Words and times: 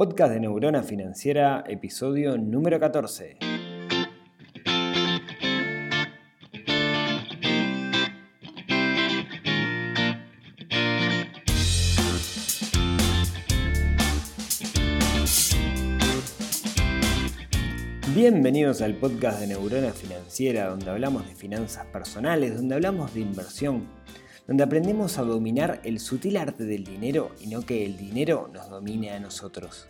Podcast 0.00 0.32
de 0.32 0.40
Neurona 0.40 0.82
Financiera, 0.82 1.62
episodio 1.68 2.38
número 2.38 2.80
14. 2.80 3.36
Bienvenidos 18.14 18.80
al 18.80 18.94
podcast 18.94 19.40
de 19.40 19.48
Neurona 19.48 19.92
Financiera, 19.92 20.70
donde 20.70 20.88
hablamos 20.88 21.28
de 21.28 21.34
finanzas 21.34 21.84
personales, 21.88 22.56
donde 22.56 22.74
hablamos 22.74 23.12
de 23.12 23.20
inversión, 23.20 23.86
donde 24.46 24.64
aprendemos 24.64 25.18
a 25.18 25.22
dominar 25.22 25.80
el 25.84 26.00
sutil 26.00 26.36
arte 26.36 26.64
del 26.64 26.84
dinero 26.84 27.30
y 27.40 27.46
no 27.46 27.62
que 27.62 27.84
el 27.84 27.96
dinero 27.96 28.50
nos 28.52 28.68
domine 28.68 29.10
a 29.10 29.20
nosotros. 29.20 29.86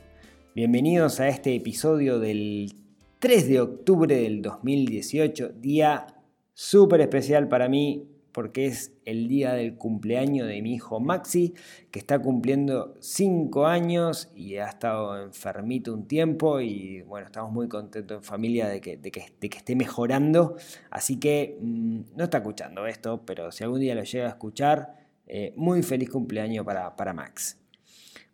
Bienvenidos 0.54 1.20
a 1.20 1.28
este 1.28 1.54
episodio 1.54 2.18
del 2.18 2.72
3 3.20 3.48
de 3.48 3.60
octubre 3.60 4.14
del 4.14 4.42
2018, 4.42 5.50
día 5.60 6.06
súper 6.52 7.00
especial 7.00 7.48
para 7.48 7.68
mí 7.68 8.09
porque 8.32 8.66
es 8.66 8.92
el 9.04 9.28
día 9.28 9.52
del 9.52 9.76
cumpleaños 9.76 10.46
de 10.48 10.62
mi 10.62 10.74
hijo 10.74 11.00
Maxi, 11.00 11.54
que 11.90 11.98
está 11.98 12.18
cumpliendo 12.18 12.96
5 13.00 13.66
años 13.66 14.30
y 14.34 14.56
ha 14.56 14.68
estado 14.68 15.22
enfermito 15.22 15.92
un 15.92 16.06
tiempo 16.06 16.60
y 16.60 17.02
bueno, 17.02 17.26
estamos 17.26 17.52
muy 17.52 17.68
contentos 17.68 18.18
en 18.18 18.22
familia 18.22 18.68
de 18.68 18.80
que, 18.80 18.96
de 18.96 19.10
que, 19.10 19.20
esté 19.56 19.76
mejorando, 19.76 20.56
así 20.90 21.18
que 21.18 21.58
mm, 21.60 22.00
no 22.16 22.24
está 22.24 22.38
escuchando 22.38 22.86
esto, 22.86 23.22
pero 23.24 23.52
si 23.52 23.64
algún 23.64 23.80
día 23.80 23.94
lo 23.94 24.04
llega 24.04 24.26
a 24.26 24.30
escuchar, 24.30 24.96
eh, 25.26 25.52
muy 25.56 25.82
feliz 25.82 26.10
cumpleaños 26.10 26.64
para, 26.64 26.96
para 26.96 27.12
Max. 27.12 27.56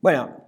Bueno, 0.01 0.46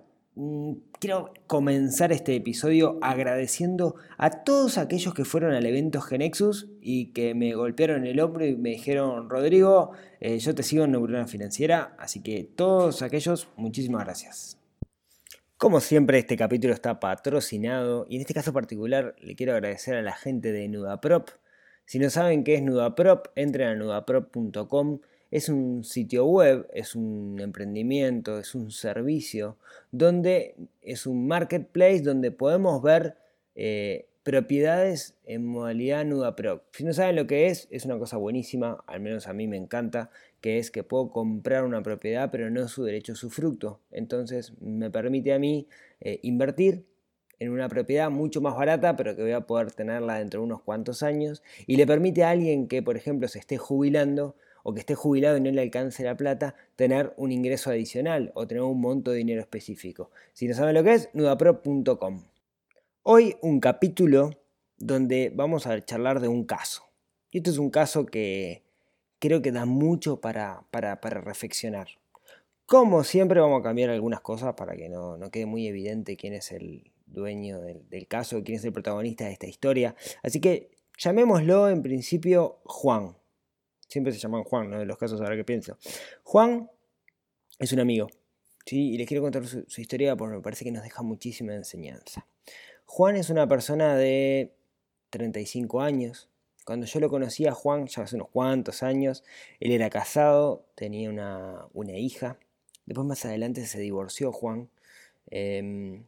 quiero 1.00 1.32
comenzar 1.46 2.12
este 2.12 2.36
episodio 2.36 2.98
agradeciendo 3.02 3.96
a 4.16 4.44
todos 4.44 4.78
aquellos 4.78 5.14
que 5.14 5.24
fueron 5.24 5.52
al 5.52 5.66
evento 5.66 6.00
Genexus 6.00 6.68
y 6.80 7.12
que 7.12 7.34
me 7.34 7.54
golpearon 7.54 8.06
el 8.06 8.20
hombro 8.20 8.46
y 8.46 8.56
me 8.56 8.70
dijeron, 8.70 9.28
Rodrigo, 9.28 9.92
eh, 10.20 10.38
yo 10.38 10.54
te 10.54 10.62
sigo 10.62 10.84
en 10.84 10.92
Neurona 10.92 11.26
Financiera, 11.26 11.96
así 11.98 12.22
que 12.22 12.44
todos 12.44 13.02
aquellos, 13.02 13.48
muchísimas 13.56 14.04
gracias. 14.04 14.58
Como 15.56 15.80
siempre, 15.80 16.18
este 16.18 16.36
capítulo 16.36 16.72
está 16.72 17.00
patrocinado 17.00 18.06
y 18.08 18.14
en 18.14 18.20
este 18.20 18.34
caso 18.34 18.52
particular 18.52 19.16
le 19.20 19.34
quiero 19.34 19.54
agradecer 19.54 19.96
a 19.96 20.02
la 20.02 20.14
gente 20.14 20.52
de 20.52 20.68
Nudaprop. 20.68 21.30
Si 21.84 21.98
no 21.98 22.10
saben 22.10 22.44
qué 22.44 22.54
es 22.54 22.62
Nudaprop, 22.62 23.26
entren 23.34 23.68
a 23.68 23.74
nudaprop.com 23.74 25.00
es 25.30 25.48
un 25.48 25.84
sitio 25.84 26.24
web, 26.26 26.68
es 26.72 26.94
un 26.94 27.38
emprendimiento, 27.40 28.38
es 28.38 28.54
un 28.54 28.70
servicio, 28.70 29.56
donde 29.92 30.54
es 30.82 31.06
un 31.06 31.26
marketplace 31.26 32.00
donde 32.02 32.30
podemos 32.30 32.82
ver 32.82 33.16
eh, 33.54 34.06
propiedades 34.22 35.16
en 35.24 35.46
modalidad 35.46 36.04
Nuda 36.04 36.36
Pro. 36.36 36.62
Si 36.72 36.84
no 36.84 36.92
saben 36.92 37.16
lo 37.16 37.26
que 37.26 37.46
es, 37.46 37.68
es 37.70 37.84
una 37.84 37.98
cosa 37.98 38.16
buenísima, 38.16 38.84
al 38.86 39.00
menos 39.00 39.26
a 39.26 39.32
mí 39.32 39.46
me 39.48 39.56
encanta, 39.56 40.10
que 40.40 40.58
es 40.58 40.70
que 40.70 40.82
puedo 40.82 41.10
comprar 41.10 41.64
una 41.64 41.82
propiedad 41.82 42.30
pero 42.30 42.50
no 42.50 42.68
su 42.68 42.84
derecho, 42.84 43.14
su 43.14 43.30
fruto. 43.30 43.80
Entonces 43.90 44.52
me 44.60 44.90
permite 44.90 45.32
a 45.32 45.38
mí 45.38 45.66
eh, 46.00 46.20
invertir 46.22 46.84
en 47.38 47.50
una 47.50 47.68
propiedad 47.68 48.10
mucho 48.10 48.40
más 48.40 48.56
barata, 48.56 48.96
pero 48.96 49.14
que 49.14 49.22
voy 49.22 49.32
a 49.32 49.42
poder 49.42 49.72
tenerla 49.72 50.18
dentro 50.18 50.40
de 50.40 50.46
unos 50.46 50.62
cuantos 50.62 51.02
años, 51.02 51.42
y 51.66 51.76
le 51.76 51.86
permite 51.86 52.24
a 52.24 52.30
alguien 52.30 52.66
que, 52.68 52.82
por 52.82 52.96
ejemplo, 52.96 53.28
se 53.28 53.38
esté 53.38 53.58
jubilando, 53.58 54.36
o 54.62 54.74
que 54.74 54.80
esté 54.80 54.94
jubilado 54.94 55.36
y 55.36 55.40
no 55.40 55.50
le 55.50 55.62
alcance 55.62 56.04
la 56.04 56.16
plata, 56.16 56.54
tener 56.76 57.14
un 57.16 57.32
ingreso 57.32 57.70
adicional 57.70 58.32
o 58.34 58.46
tener 58.46 58.62
un 58.62 58.80
monto 58.80 59.10
de 59.10 59.18
dinero 59.18 59.40
específico. 59.40 60.10
Si 60.32 60.46
no 60.46 60.54
saben 60.54 60.74
lo 60.74 60.82
que 60.82 60.94
es, 60.94 61.08
nudapro.com. 61.12 62.24
Hoy 63.02 63.36
un 63.40 63.60
capítulo 63.60 64.30
donde 64.78 65.32
vamos 65.34 65.66
a 65.66 65.84
charlar 65.84 66.20
de 66.20 66.28
un 66.28 66.44
caso. 66.44 66.84
Y 67.30 67.38
este 67.38 67.50
es 67.50 67.58
un 67.58 67.70
caso 67.70 68.06
que 68.06 68.62
creo 69.18 69.42
que 69.42 69.52
da 69.52 69.66
mucho 69.66 70.20
para, 70.20 70.64
para, 70.70 70.96
reflexionar. 70.96 71.88
Como 72.66 73.02
siempre 73.04 73.40
vamos 73.40 73.60
a 73.60 73.62
cambiar 73.62 73.90
algunas 73.90 74.20
cosas 74.20 74.54
para 74.54 74.76
que 74.76 74.88
no, 74.88 75.18
quede 75.30 75.46
muy 75.46 75.66
evidente 75.66 76.16
quién 76.16 76.34
es 76.34 76.52
el 76.52 76.92
dueño 77.06 77.60
del, 77.60 77.88
del 77.88 78.06
caso, 78.06 78.42
quién 78.44 78.58
es 78.58 78.64
el 78.64 78.72
protagonista 78.72 79.24
de 79.24 79.32
esta 79.32 79.46
historia. 79.46 79.96
Así 80.22 80.40
que 80.40 80.70
llamémoslo 80.98 81.68
en 81.68 81.82
principio 81.82 82.60
Juan. 82.64 83.17
Siempre 83.88 84.12
se 84.12 84.18
llaman 84.18 84.44
Juan, 84.44 84.70
¿no? 84.70 84.78
De 84.78 84.84
los 84.84 84.98
casos, 84.98 85.20
ahora 85.20 85.34
que 85.34 85.44
pienso. 85.44 85.78
Juan 86.22 86.70
es 87.58 87.72
un 87.72 87.80
amigo, 87.80 88.08
¿sí? 88.66 88.92
Y 88.92 88.98
les 88.98 89.08
quiero 89.08 89.22
contar 89.22 89.46
su, 89.46 89.64
historia 89.80 90.14
porque 90.14 90.36
me 90.36 90.42
parece 90.42 90.64
que 90.64 90.70
nos 90.70 90.82
deja 90.82 91.02
muchísima 91.02 91.54
enseñanza. 91.54 92.26
Juan 92.84 93.16
es 93.16 93.30
una 93.30 93.48
persona 93.48 93.96
de 93.96 94.52
35 95.10 95.80
años. 95.80 96.28
Cuando 96.64 96.84
yo 96.84 97.00
lo 97.00 97.08
conocí 97.08 97.46
a 97.46 97.52
Juan, 97.52 97.86
ya 97.86 98.02
hace 98.02 98.16
unos 98.16 98.28
cuantos 98.28 98.82
años, 98.82 99.24
él 99.58 99.72
era 99.72 99.88
casado, 99.88 100.66
tenía 100.74 101.08
una, 101.08 101.98
hija. 101.98 102.38
Después 102.84 103.06
más 103.06 103.24
adelante 103.24 103.64
se 103.66 103.80
divorció 103.80 104.32
Juan. 104.32 104.68
Em, 105.30 106.04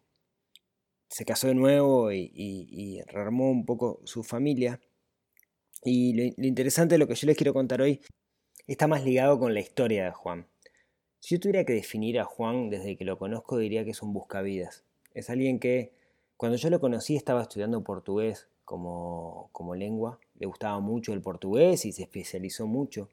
se 1.08 1.24
casó 1.24 1.48
de 1.48 1.54
nuevo 1.54 2.12
y, 2.12 2.30
y 2.34 3.00
rearmó 3.02 3.50
un 3.50 3.64
poco 3.64 4.00
su 4.04 4.22
familia. 4.22 4.80
Y 5.82 6.12
lo, 6.14 6.46
interesante 6.46 6.94
de 6.94 6.98
lo 6.98 7.08
que 7.08 7.14
yo 7.14 7.26
les 7.26 7.36
quiero 7.36 7.54
contar 7.54 7.80
hoy 7.80 8.00
está 8.66 8.86
más 8.86 9.04
ligado 9.04 9.38
con 9.38 9.54
la 9.54 9.60
historia 9.60 10.04
de 10.04 10.10
Juan. 10.10 10.46
Si 11.20 11.34
yo 11.34 11.40
tuviera 11.40 11.64
que 11.64 11.72
definir 11.72 12.18
a 12.18 12.24
Juan 12.24 12.70
desde 12.70 12.96
que 12.96 13.04
lo 13.04 13.18
conozco, 13.18 13.58
diría 13.58 13.84
que 13.84 13.90
es 13.90 14.02
un 14.02 14.12
buscavidas. 14.12 14.84
Es 15.14 15.30
alguien 15.30 15.58
que 15.58 15.92
cuando 16.36 16.56
yo 16.56 16.70
lo 16.70 16.80
conocí 16.80 17.16
estaba 17.16 17.42
estudiando 17.42 17.82
portugués 17.82 18.48
como, 18.64 19.50
como 19.52 19.74
lengua, 19.74 20.20
le 20.38 20.46
gustaba 20.46 20.80
mucho 20.80 21.12
el 21.12 21.20
portugués 21.20 21.84
y 21.84 21.92
se 21.92 22.02
especializó 22.02 22.66
mucho. 22.66 23.08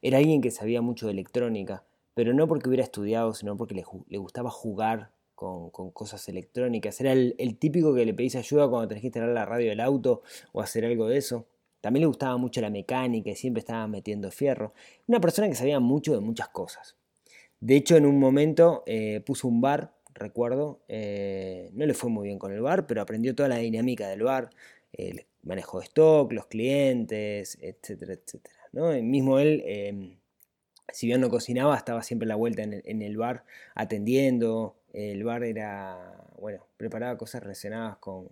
Era 0.00 0.18
alguien 0.18 0.40
que 0.40 0.50
sabía 0.50 0.80
mucho 0.80 1.06
de 1.06 1.12
electrónica, 1.12 1.84
pero 2.14 2.32
no 2.32 2.46
porque 2.46 2.68
hubiera 2.68 2.84
estudiado, 2.84 3.34
sino 3.34 3.56
porque 3.56 3.74
le, 3.74 4.18
gustaba 4.18 4.50
jugar 4.50 5.10
con, 5.34 5.70
cosas 5.70 6.28
electrónicas. 6.28 7.00
Era 7.00 7.12
el, 7.12 7.34
el, 7.38 7.56
típico 7.56 7.94
que 7.94 8.04
le 8.04 8.14
pedís 8.14 8.36
ayuda 8.36 8.68
cuando 8.68 8.88
tenés 8.88 9.00
que 9.02 9.08
instalar 9.08 9.30
la 9.30 9.46
radio 9.46 9.70
del 9.70 9.80
auto 9.80 10.22
o 10.52 10.60
hacer 10.60 10.84
algo 10.84 11.08
de 11.08 11.16
eso. 11.18 11.46
También 11.80 12.02
le 12.02 12.06
gustaba 12.06 12.36
mucho 12.36 12.60
la 12.60 12.70
mecánica 12.70 13.30
y 13.30 13.36
siempre 13.36 13.60
estaba 13.60 13.86
metiendo 13.86 14.30
fierro. 14.30 14.74
Una 15.06 15.20
persona 15.20 15.48
que 15.48 15.54
sabía 15.54 15.80
mucho 15.80 16.14
de 16.14 16.20
muchas 16.20 16.48
cosas. 16.48 16.96
De 17.60 17.76
hecho, 17.76 17.96
en 17.96 18.06
un 18.06 18.18
momento 18.18 18.82
eh, 18.86 19.20
puso 19.24 19.48
un 19.48 19.60
bar, 19.60 19.94
recuerdo. 20.14 20.80
Eh, 20.88 21.70
no 21.72 21.86
le 21.86 21.94
fue 21.94 22.10
muy 22.10 22.28
bien 22.28 22.38
con 22.38 22.52
el 22.52 22.60
bar, 22.60 22.86
pero 22.86 23.00
aprendió 23.02 23.34
toda 23.34 23.48
la 23.48 23.56
dinámica 23.56 24.08
del 24.08 24.22
bar. 24.22 24.50
El 24.92 25.26
manejo 25.42 25.78
de 25.78 25.84
stock, 25.84 26.32
los 26.32 26.46
clientes, 26.46 27.58
etcétera, 27.60 28.14
etcétera. 28.14 28.56
¿no? 28.72 28.90
mismo 29.02 29.38
él, 29.38 29.62
em, 29.66 30.16
si 30.92 31.06
bien 31.06 31.20
no 31.20 31.30
cocinaba, 31.30 31.76
estaba 31.76 32.02
siempre 32.02 32.26
a 32.26 32.28
la 32.28 32.36
vuelta 32.36 32.62
en 32.62 32.74
el, 32.74 32.82
en 32.84 33.02
el 33.02 33.16
bar 33.16 33.44
atendiendo. 33.74 34.76
El 34.92 35.24
bar 35.24 35.44
era, 35.44 36.24
bueno, 36.38 36.66
preparaba 36.76 37.16
cosas 37.16 37.42
relacionadas 37.42 37.98
con, 37.98 38.28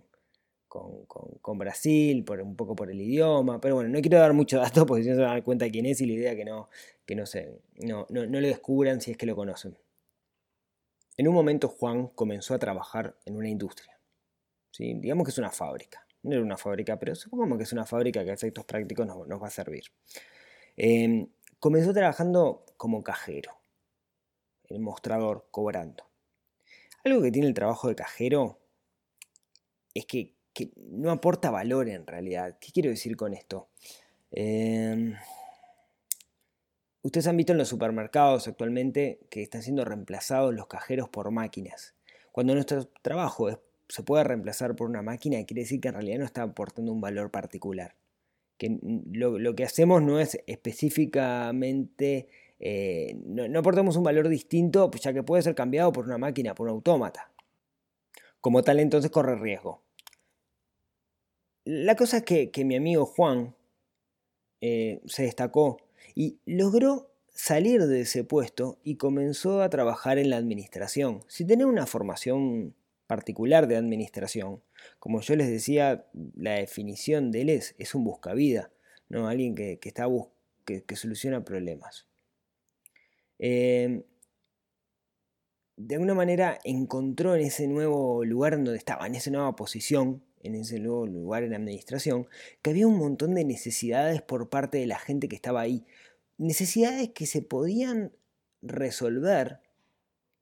con, 0.69 1.57
Brasil, 1.57 2.23
por, 2.23 2.39
un 2.41 2.55
poco 2.55 2.75
por 2.75 2.91
el 2.91 3.01
idioma, 3.01 3.59
pero 3.59 3.75
bueno, 3.75 3.89
no 3.89 3.99
quiero 4.01 4.19
dar 4.19 4.33
mucho 4.33 4.59
datos 4.59 4.85
porque 4.85 5.03
si 5.03 5.09
no 5.09 5.15
se 5.15 5.21
van 5.21 5.31
a 5.31 5.33
dar 5.33 5.43
cuenta 5.43 5.69
quién 5.69 5.87
es 5.87 5.99
y 5.99 6.05
la 6.05 6.13
idea 6.13 6.35
que 6.35 6.45
no, 6.45 6.69
que 7.05 7.15
no, 7.15 7.25
sé, 7.25 7.59
no, 7.77 8.05
no, 8.09 8.25
lo 8.25 8.47
descubran 8.47 9.01
si 9.01 9.11
es 9.11 9.17
que 9.17 9.25
lo 9.25 9.35
conocen. 9.35 9.75
En 11.17 11.27
un 11.27 11.33
momento 11.33 11.67
Juan 11.67 12.07
comenzó 12.09 12.53
a 12.53 12.59
trabajar 12.59 13.17
en 13.25 13.35
una 13.35 13.49
industria. 13.49 13.99
¿sí? 14.71 14.93
Digamos 14.93 15.25
que 15.25 15.31
es 15.31 15.37
una 15.37 15.51
fábrica. 15.51 16.05
No 16.21 16.33
era 16.33 16.43
una 16.43 16.57
fábrica, 16.57 16.97
pero 16.99 17.15
supongamos 17.15 17.57
que 17.57 17.63
es 17.63 17.73
una 17.73 17.85
fábrica 17.85 18.23
que 18.23 18.29
a 18.29 18.33
efectos 18.33 18.63
prácticos 18.65 19.07
nos, 19.07 19.41
va 19.41 19.47
a 19.47 19.49
servir. 19.49 19.85
Em, 20.77 21.27
comenzó 21.59 21.93
trabajando 21.93 22.63
como 22.77 23.03
cajero, 23.03 23.51
el 24.69 24.79
mostrador, 24.79 25.47
cobrando. 25.51 26.05
Algo 27.03 27.21
que 27.21 27.31
tiene 27.31 27.47
el 27.47 27.53
trabajo 27.53 27.87
de 27.87 27.95
cajero 27.95 28.59
es 29.93 30.05
que 30.05 30.38
que 30.53 30.71
no 30.75 31.11
aporta 31.11 31.51
valor 31.51 31.89
en 31.89 32.05
realidad. 32.05 32.57
¿Qué 32.59 32.71
quiero 32.71 32.89
decir 32.89 33.15
con 33.15 33.33
esto? 33.33 33.69
Em, 34.31 35.15
ustedes 37.01 37.27
han 37.27 37.37
visto 37.37 37.53
en 37.53 37.57
los 37.57 37.67
supermercados 37.67 38.47
actualmente 38.47 39.19
que 39.29 39.41
están 39.41 39.63
siendo 39.63 39.85
reemplazados 39.85 40.53
los 40.53 40.67
cajeros 40.67 41.09
por 41.09 41.31
máquinas. 41.31 41.95
Cuando 42.31 42.53
nuestro 42.53 42.87
trabajo 43.01 43.49
se 43.87 44.03
puede 44.03 44.23
reemplazar 44.23 44.75
por 44.75 44.89
una 44.89 45.01
máquina, 45.01 45.43
quiere 45.45 45.61
decir 45.61 45.81
que 45.81 45.87
en 45.89 45.95
realidad 45.95 46.19
no 46.19 46.25
está 46.25 46.43
aportando 46.43 46.91
un 46.91 47.01
valor 47.01 47.31
particular. 47.31 47.95
Que 48.57 48.77
lo, 49.11 49.55
que 49.55 49.63
hacemos 49.63 50.01
no 50.03 50.19
es 50.19 50.37
específicamente, 50.45 52.27
eh, 52.59 53.15
no, 53.25 53.47
no, 53.47 53.59
aportamos 53.59 53.95
un 53.95 54.03
valor 54.03 54.27
distinto, 54.27 54.91
pues 54.91 55.01
ya 55.03 55.13
que 55.13 55.23
puede 55.23 55.43
ser 55.43 55.55
cambiado 55.55 55.93
por 55.93 56.05
una 56.05 56.17
máquina, 56.17 56.53
por 56.53 56.67
un 56.67 56.73
autómata. 56.73 57.31
Como 58.41 58.61
tal, 58.61 58.79
entonces 58.79 59.11
corre 59.11 59.37
riesgo. 59.37 59.81
La 61.65 61.95
cosa 61.95 62.17
es 62.17 62.23
que, 62.23 62.65
mi 62.65 62.75
amigo 62.75 63.05
Juan 63.05 63.55
eh, 64.61 65.01
se 65.05 65.23
destacó 65.23 65.77
y 66.15 66.39
logró 66.45 67.11
salir 67.33 67.85
de 67.85 68.01
ese 68.01 68.23
puesto 68.23 68.79
y 68.83 68.95
comenzó 68.95 69.61
a 69.61 69.69
trabajar 69.69 70.17
en 70.17 70.29
la 70.29 70.37
administración, 70.37 71.23
sin 71.27 71.47
tener 71.47 71.65
una 71.65 71.85
formación 71.85 72.75
particular 73.07 73.67
de 73.67 73.77
administración. 73.77 74.61
Como 74.99 75.21
yo 75.21 75.35
les 75.35 75.49
decía, 75.49 76.05
la 76.35 76.55
definición 76.55 77.31
de 77.31 77.41
él 77.41 77.49
es, 77.49 77.75
es 77.77 77.95
un 77.95 78.03
buscavida, 78.03 78.71
¿no? 79.07 79.27
alguien 79.27 79.55
que, 79.55 79.79
está 79.81 80.07
que, 80.65 80.83
que, 80.83 80.95
soluciona 80.95 81.43
problemas. 81.43 82.07
Em, 83.39 84.03
de 85.77 85.95
alguna 85.95 86.13
manera 86.13 86.59
encontró 86.65 87.35
en 87.35 87.41
ese 87.41 87.67
nuevo 87.67 88.25
lugar 88.25 88.53
donde 88.53 88.75
estaba, 88.75 89.07
en 89.07 89.15
esa 89.15 89.31
nueva 89.31 89.55
posición, 89.55 90.23
en 90.41 90.55
ese 90.55 90.79
nuevo 90.79 91.05
lugar 91.05 91.43
en 91.43 91.53
administración, 91.53 92.27
que 92.61 92.69
había 92.69 92.87
un 92.87 92.97
montón 92.97 93.35
de 93.35 93.45
necesidades 93.45 94.21
por 94.21 94.49
parte 94.49 94.77
de 94.77 94.87
la 94.87 94.99
gente 94.99 95.27
que 95.27 95.35
estaba 95.35 95.61
ahí. 95.61 95.85
Necesidades 96.37 97.09
que 97.09 97.25
se 97.25 97.41
podían 97.41 98.13
resolver 98.61 99.59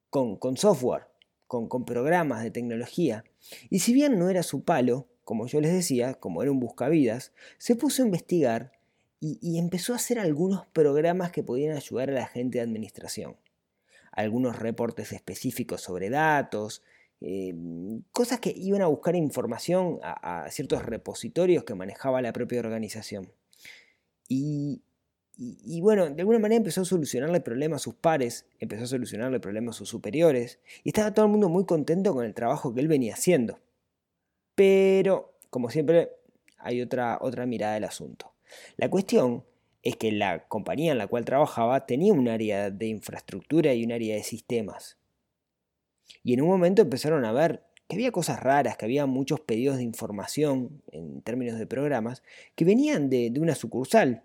con, 0.10 0.38
con 0.38 0.58
software, 0.58 1.08
con, 1.48 1.68
con, 1.68 1.86
programas 1.86 2.44
de 2.44 2.52
tecnología. 2.52 3.24
Y 3.70 3.80
si 3.80 3.94
bien 3.94 4.20
no 4.20 4.30
era 4.30 4.44
su 4.44 4.64
palo, 4.64 5.08
como 5.24 5.48
yo 5.48 5.62
les 5.62 5.74
decía, 5.74 6.14
como 6.16 6.42
era 6.42 6.52
un 6.52 6.60
buscavidas, 6.60 7.34
se 7.58 7.76
puso 7.76 8.02
a 8.02 8.06
investigar 8.06 8.72
y, 9.20 9.40
y 9.42 9.58
empezó 9.58 9.94
a 9.94 9.98
hacer 9.98 10.20
algunos 10.20 10.66
programas 10.68 11.32
que 11.32 11.44
podían 11.44 11.76
ayudar 11.76 12.10
a 12.10 12.14
la 12.14 12.28
gente 12.28 12.60
de 12.60 12.64
administración. 12.64 13.38
Algunos 14.12 14.58
reportes 14.58 15.12
específicos 15.12 15.82
sobre 15.82 16.10
datos, 16.10 16.84
eh, 17.22 17.54
cosas 18.12 18.40
que 18.40 18.54
iban 18.56 18.82
a 18.82 18.88
buscar 18.88 19.16
información 19.16 20.00
a, 20.04 20.48
ciertos 20.50 20.86
repositorios 20.86 21.64
que 21.64 21.76
manejaba 21.76 22.22
la 22.22 22.34
propia 22.34 22.60
organización. 22.60 23.32
Y, 24.30 24.82
bueno, 25.82 26.10
de 26.10 26.22
alguna 26.22 26.40
manera 26.40 26.58
empezó 26.58 26.82
a 26.82 26.86
solucionarle 26.86 27.42
problemas 27.42 27.82
a 27.82 27.84
sus 27.84 27.96
pares, 27.96 28.46
empezó 28.60 28.84
a 28.84 28.88
solucionarle 28.88 29.40
problemas 29.40 29.76
a 29.76 29.80
sus 29.80 29.90
superiores, 29.90 30.60
y 30.84 30.90
estaba 30.90 31.14
todo 31.14 31.26
el 31.26 31.32
mundo 31.32 31.50
muy 31.50 31.66
contento 31.66 32.14
con 32.14 32.26
el 32.26 32.34
trabajo 32.34 32.74
que 32.74 32.82
él 32.82 32.88
venía 32.88 33.14
haciendo. 33.14 33.60
Pero, 34.56 35.34
como 35.50 35.70
siempre, 35.70 36.12
hay 36.58 36.82
otra, 36.82 37.20
otra 37.22 37.46
mirada 37.46 37.76
del 37.76 37.86
asunto. 37.86 38.34
La 38.78 38.90
cuestión 38.90 39.44
es 39.84 39.96
que 39.96 40.12
la 40.12 40.48
compañía 40.48 40.92
en 40.92 40.98
la 40.98 41.08
cual 41.08 41.26
trabajaba 41.26 41.86
tenía 41.86 42.14
un 42.14 42.28
área 42.28 42.72
de 42.72 42.88
infraestructura 42.88 43.74
y 43.74 43.86
un 43.86 43.92
área 43.92 44.16
de 44.16 44.24
sistemas. 44.24 44.98
Y 46.24 46.34
en 46.34 46.42
un 46.42 46.50
momento 46.50 46.82
empezaron 46.82 47.26
a 47.26 47.32
ver 47.32 47.64
que 47.88 47.96
había 47.96 48.12
cosas 48.12 48.42
raras, 48.42 48.78
que 48.78 48.86
había 48.86 49.06
muchos 49.06 49.40
pedidos 49.40 49.78
de 49.78 49.84
información 49.84 50.82
en 50.92 51.22
términos 51.22 51.58
de 51.58 51.68
programas 51.68 52.22
que 52.56 52.66
venían 52.66 53.10
de, 53.10 53.34
una 53.40 53.56
sucursal. 53.56 54.24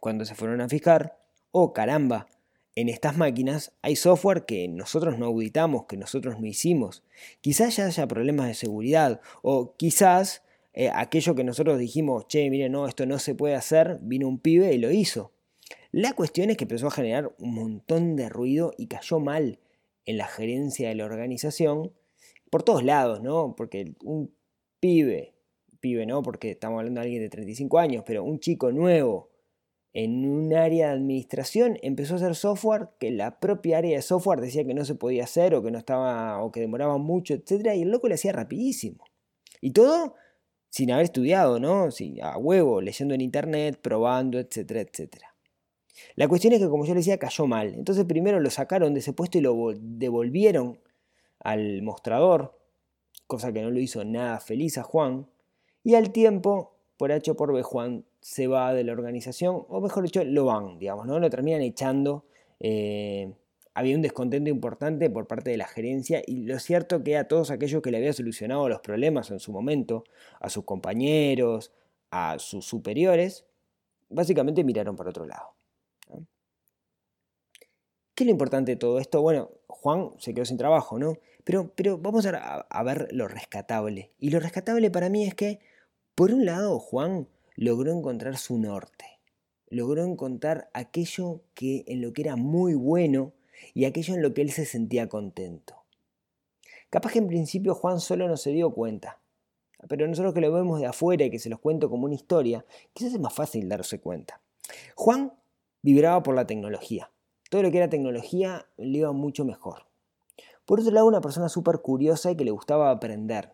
Cuando 0.00 0.24
se 0.24 0.34
fueron 0.34 0.60
a 0.60 0.68
fijar, 0.68 1.18
oh 1.52 1.72
caramba, 1.72 2.26
en 2.74 2.88
estas 2.88 3.16
máquinas 3.16 3.72
hay 3.82 3.94
software 3.94 4.44
que 4.44 4.66
nosotros 4.66 5.18
no 5.18 5.26
auditamos, 5.26 5.86
que 5.86 5.96
nosotros 5.96 6.40
no 6.40 6.46
hicimos. 6.46 7.04
Quizás 7.40 7.76
ya 7.76 7.86
haya 7.86 8.08
problemas 8.08 8.48
de 8.48 8.54
seguridad 8.54 9.20
o 9.42 9.76
quizás 9.76 10.42
eh, 10.72 10.90
aquello 10.92 11.36
que 11.36 11.44
nosotros 11.44 11.78
dijimos, 11.78 12.26
che, 12.26 12.50
mire, 12.50 12.68
no, 12.68 12.88
esto 12.88 13.06
no 13.06 13.20
se 13.20 13.36
puede 13.36 13.54
hacer, 13.54 14.00
vino 14.02 14.26
un 14.26 14.40
pibe 14.40 14.74
y 14.74 14.78
lo 14.78 14.90
hizo. 14.90 15.30
La 15.92 16.12
cuestión 16.14 16.50
es 16.50 16.56
que 16.56 16.64
empezó 16.64 16.88
a 16.88 16.90
generar 16.90 17.32
un 17.38 17.54
montón 17.54 18.16
de 18.16 18.28
ruido 18.28 18.72
y 18.76 18.88
cayó 18.88 19.20
mal 19.20 19.60
en 20.06 20.18
la 20.18 20.26
gerencia 20.26 20.88
de 20.88 20.94
la 20.94 21.04
organización, 21.04 21.92
por 22.50 22.62
todos 22.62 22.84
lados, 22.84 23.22
¿no? 23.22 23.54
Porque 23.56 23.94
un 24.02 24.34
pibe, 24.80 25.34
pibe 25.80 26.06
no, 26.06 26.22
porque 26.22 26.52
estamos 26.52 26.78
hablando 26.78 27.00
de 27.00 27.06
alguien 27.06 27.22
de 27.22 27.30
35 27.30 27.78
años, 27.78 28.04
pero 28.06 28.24
un 28.24 28.38
chico 28.38 28.70
nuevo 28.72 29.30
en 29.92 30.26
un 30.26 30.52
área 30.54 30.88
de 30.88 30.94
administración 30.94 31.78
empezó 31.82 32.14
a 32.14 32.16
hacer 32.16 32.34
software 32.34 32.88
que 32.98 33.12
la 33.12 33.38
propia 33.38 33.78
área 33.78 33.96
de 33.96 34.02
software 34.02 34.40
decía 34.40 34.64
que 34.64 34.74
no 34.74 34.84
se 34.84 34.96
podía 34.96 35.24
hacer 35.24 35.54
o 35.54 35.62
que 35.62 35.70
no 35.70 35.78
estaba 35.78 36.42
o 36.42 36.50
que 36.50 36.60
demoraba 36.60 36.98
mucho, 36.98 37.34
etcétera, 37.34 37.74
y 37.76 37.82
el 37.82 37.90
loco 37.90 38.08
le 38.08 38.14
hacía 38.14 38.32
rapidísimo. 38.32 39.04
Y 39.60 39.70
todo 39.70 40.14
sin 40.68 40.90
haber 40.90 41.04
estudiado, 41.04 41.60
¿no? 41.60 41.92
Sí, 41.92 42.18
a 42.20 42.36
huevo, 42.36 42.80
leyendo 42.80 43.14
en 43.14 43.20
internet, 43.20 43.78
probando, 43.80 44.40
etcétera, 44.40 44.80
etcétera. 44.80 45.33
La 46.16 46.28
cuestión 46.28 46.52
es 46.52 46.60
que, 46.60 46.68
como 46.68 46.84
yo 46.84 46.94
les 46.94 47.04
decía, 47.04 47.18
cayó 47.18 47.46
mal. 47.46 47.74
Entonces 47.74 48.04
primero 48.04 48.40
lo 48.40 48.50
sacaron 48.50 48.94
de 48.94 49.00
ese 49.00 49.12
puesto 49.12 49.38
y 49.38 49.40
lo 49.40 49.72
devolvieron 49.78 50.80
al 51.40 51.82
mostrador, 51.82 52.58
cosa 53.26 53.52
que 53.52 53.62
no 53.62 53.70
lo 53.70 53.78
hizo 53.78 54.04
nada 54.04 54.40
feliz 54.40 54.78
a 54.78 54.82
Juan. 54.82 55.26
Y 55.82 55.94
al 55.94 56.10
tiempo, 56.10 56.74
por 56.96 57.12
H 57.12 57.34
por 57.34 57.52
B, 57.52 57.62
Juan 57.62 58.04
se 58.20 58.46
va 58.46 58.72
de 58.72 58.84
la 58.84 58.92
organización, 58.92 59.64
o 59.68 59.80
mejor 59.80 60.04
dicho, 60.04 60.24
lo 60.24 60.46
van, 60.46 60.78
digamos, 60.78 61.06
¿no? 61.06 61.18
Lo 61.18 61.28
terminan 61.28 61.60
echando. 61.60 62.24
Eh, 62.60 63.34
había 63.74 63.96
un 63.96 64.02
descontento 64.02 64.48
importante 64.48 65.10
por 65.10 65.26
parte 65.26 65.50
de 65.50 65.56
la 65.56 65.66
gerencia 65.66 66.22
y 66.24 66.44
lo 66.44 66.58
cierto 66.60 67.02
que 67.02 67.16
a 67.16 67.26
todos 67.26 67.50
aquellos 67.50 67.82
que 67.82 67.90
le 67.90 67.98
había 67.98 68.12
solucionado 68.12 68.68
los 68.68 68.80
problemas 68.80 69.30
en 69.30 69.40
su 69.40 69.52
momento, 69.52 70.04
a 70.40 70.48
sus 70.48 70.64
compañeros, 70.64 71.72
a 72.10 72.38
sus 72.38 72.64
superiores, 72.64 73.44
básicamente 74.08 74.62
miraron 74.62 74.94
para 74.94 75.10
otro 75.10 75.26
lado. 75.26 75.53
¿Qué 78.14 78.22
es 78.22 78.26
lo 78.26 78.30
importante 78.30 78.72
de 78.72 78.76
todo 78.76 79.00
esto? 79.00 79.20
Bueno, 79.22 79.50
Juan 79.66 80.10
se 80.18 80.34
quedó 80.34 80.44
sin 80.44 80.56
trabajo, 80.56 81.00
¿no? 81.00 81.18
Pero, 81.42 81.72
pero 81.74 81.98
vamos 81.98 82.24
a, 82.26 82.82
ver 82.84 83.08
lo 83.10 83.26
rescatable. 83.26 84.12
Y 84.20 84.30
lo 84.30 84.38
rescatable 84.38 84.88
para 84.92 85.08
mí 85.08 85.24
es 85.24 85.34
que, 85.34 85.58
por 86.14 86.32
un 86.32 86.46
lado, 86.46 86.78
Juan 86.78 87.26
logró 87.56 87.90
encontrar 87.92 88.36
su 88.36 88.56
norte. 88.56 89.18
Logró 89.68 90.04
encontrar 90.04 90.70
aquello 90.74 91.42
que, 91.54 91.84
en 91.88 92.02
lo 92.02 92.12
que 92.12 92.22
era 92.22 92.36
muy 92.36 92.74
bueno 92.74 93.32
y 93.74 93.84
aquello 93.84 94.14
en 94.14 94.22
lo 94.22 94.32
que 94.32 94.42
él 94.42 94.52
se 94.52 94.64
sentía 94.64 95.08
contento. 95.08 95.82
Capaz 96.90 97.12
que 97.12 97.18
en 97.18 97.26
principio 97.26 97.74
Juan 97.74 97.98
solo 97.98 98.28
no 98.28 98.36
se 98.36 98.50
dio 98.50 98.70
cuenta. 98.70 99.18
Pero 99.88 100.06
nosotros 100.06 100.34
que 100.34 100.40
lo 100.40 100.52
vemos 100.52 100.78
de 100.78 100.86
afuera 100.86 101.24
y 101.24 101.30
que 101.30 101.40
se 101.40 101.50
los 101.50 101.58
cuento 101.58 101.90
como 101.90 102.04
una 102.04 102.14
historia, 102.14 102.64
quizás 102.92 103.12
es 103.12 103.20
más 103.20 103.34
fácil 103.34 103.68
darse 103.68 104.00
cuenta. 104.00 104.40
Juan 104.94 105.32
vibraba 105.82 106.22
por 106.22 106.36
la 106.36 106.46
tecnología 106.46 107.10
todo 107.54 107.62
lo 107.62 107.70
que 107.70 107.76
era 107.76 107.88
tecnología 107.88 108.66
le 108.78 108.98
iba 108.98 109.12
mucho 109.12 109.44
mejor. 109.44 109.86
Por 110.64 110.80
otro 110.80 110.90
lado, 110.90 111.06
una 111.06 111.20
persona 111.20 111.48
súper 111.48 111.82
curiosa 111.82 112.32
y 112.32 112.36
que 112.36 112.44
le 112.44 112.50
gustaba 112.50 112.90
aprender. 112.90 113.52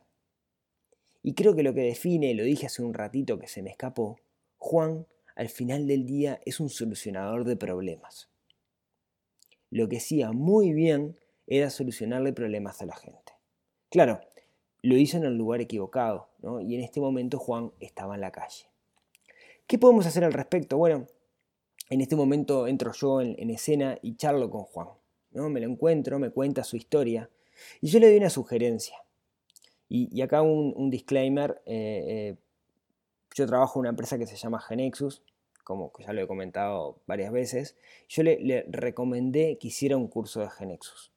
Y 1.23 1.35
creo 1.35 1.55
que 1.55 1.63
lo 1.63 1.75
que 1.75 1.83
define, 1.83 2.33
lo 2.33 2.43
dije 2.43 2.65
hace 2.65 2.83
un 2.83 2.95
ratito 2.95 3.39
que 3.39 3.47
se 3.47 3.61
me 3.61 3.69
escapó, 3.69 4.19
Juan 4.57 5.07
al 5.37 5.51
final 5.51 5.87
del 5.87 6.07
día 6.07 6.41
es 6.47 6.61
un 6.61 6.71
solucionador 6.71 7.45
de 7.45 7.57
problemas. 7.57 8.31
Lo 9.69 9.87
que 9.87 9.99
hacía 9.99 10.33
muy 10.33 10.73
bien 10.73 11.19
era 11.47 11.69
solucionarle 11.69 12.33
problemas 12.33 12.81
a 12.81 12.87
la 12.87 12.97
gente. 12.97 13.35
Claro, 13.91 14.23
lo 14.81 14.97
hizo 14.97 15.19
en 15.19 15.25
el 15.25 15.37
lugar 15.37 15.61
equivocado, 15.61 16.31
¿no? 16.39 16.63
y 16.63 16.75
en 16.75 16.81
este 16.81 17.03
momento 17.03 17.39
Juan 17.39 17.73
estaba 17.81 18.15
en 18.15 18.23
la 18.23 18.33
calle. 18.33 18.65
¿Qué 19.67 19.79
podemos 19.79 20.07
hacer 20.07 20.25
al 20.25 20.33
respecto? 20.33 20.79
Bueno, 20.79 21.07
en 21.91 22.01
este 22.01 22.17
momento 22.17 22.69
entro 22.69 22.93
yo 22.93 23.21
en, 23.21 23.51
escena 23.51 23.99
y 24.01 24.17
charlo 24.17 24.49
con 24.49 24.63
Juan. 24.63 24.89
¿no? 25.33 25.51
Me 25.51 25.61
lo 25.61 25.67
encuentro, 25.67 26.19
me 26.19 26.31
cuenta 26.31 26.65
su 26.65 26.77
historia 26.77 27.29
y 27.81 27.89
yo 27.89 27.99
le 27.99 28.09
doy 28.09 28.17
una 28.17 28.31
sugerencia. 28.31 28.97
Y, 29.93 30.23
acá 30.23 30.41
un, 30.41 30.89
disclaimer, 30.89 31.61
eh, 31.67 32.05
eh, 32.07 32.37
yo 33.35 33.45
trabajo 33.47 33.79
en 33.79 33.81
una 33.81 33.89
empresa 33.89 34.19
que 34.19 34.27
se 34.27 34.37
llama 34.37 34.61
Genexus, 34.61 35.25
como 35.65 35.93
ya 35.99 36.13
lo 36.13 36.23
he 36.23 36.29
comentado 36.29 37.01
varias 37.07 37.33
veces, 37.33 37.77
yo 38.09 38.23
le, 38.23 38.39
le 38.39 38.63
recomendé 38.69 39.59
que 39.59 39.67
hiciera 39.67 39.97
un 39.97 40.07
curso 40.07 40.41
de 40.41 40.49
Genexus. 40.49 41.11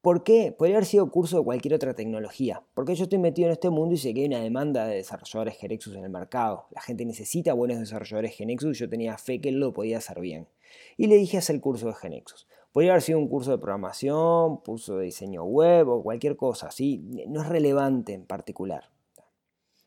¿Por 0.00 0.24
qué? 0.24 0.54
Podría 0.56 0.76
haber 0.76 0.86
sido 0.86 1.10
curso 1.10 1.38
de 1.38 1.44
cualquier 1.44 1.74
otra 1.74 1.92
tecnología. 1.92 2.62
Porque 2.72 2.94
yo 2.94 3.04
estoy 3.04 3.18
metido 3.18 3.48
en 3.48 3.52
este 3.52 3.68
mundo 3.68 3.94
y 3.94 3.98
sé 3.98 4.14
que 4.14 4.20
hay 4.20 4.26
una 4.26 4.40
demanda 4.40 4.86
de 4.86 4.96
desarrolladores 4.96 5.58
Genexus 5.58 5.94
en 5.94 6.04
el 6.04 6.10
mercado. 6.10 6.66
La 6.70 6.80
gente 6.80 7.04
necesita 7.04 7.52
buenos 7.52 7.78
desarrolladores 7.78 8.34
Genexus 8.34 8.76
y 8.76 8.80
yo 8.80 8.88
tenía 8.88 9.18
fe 9.18 9.42
que 9.42 9.50
él 9.50 9.60
lo 9.60 9.74
podía 9.74 9.98
hacer 9.98 10.20
bien. 10.20 10.48
Y 10.96 11.06
le 11.08 11.16
dije 11.16 11.36
hacer 11.36 11.56
el 11.56 11.60
curso 11.60 11.88
de 11.88 11.94
Genexus. 11.94 12.46
Podría 12.72 12.92
haber 12.92 13.02
sido 13.02 13.18
un 13.18 13.28
curso 13.28 13.50
de 13.50 13.58
programación, 13.58 14.58
curso 14.58 14.96
de 14.96 15.04
diseño 15.04 15.44
web 15.44 15.88
o 15.88 16.02
cualquier 16.02 16.36
cosa, 16.36 16.70
¿sí? 16.70 17.04
No 17.28 17.42
es 17.42 17.48
relevante 17.48 18.14
en 18.14 18.24
particular. 18.24 18.90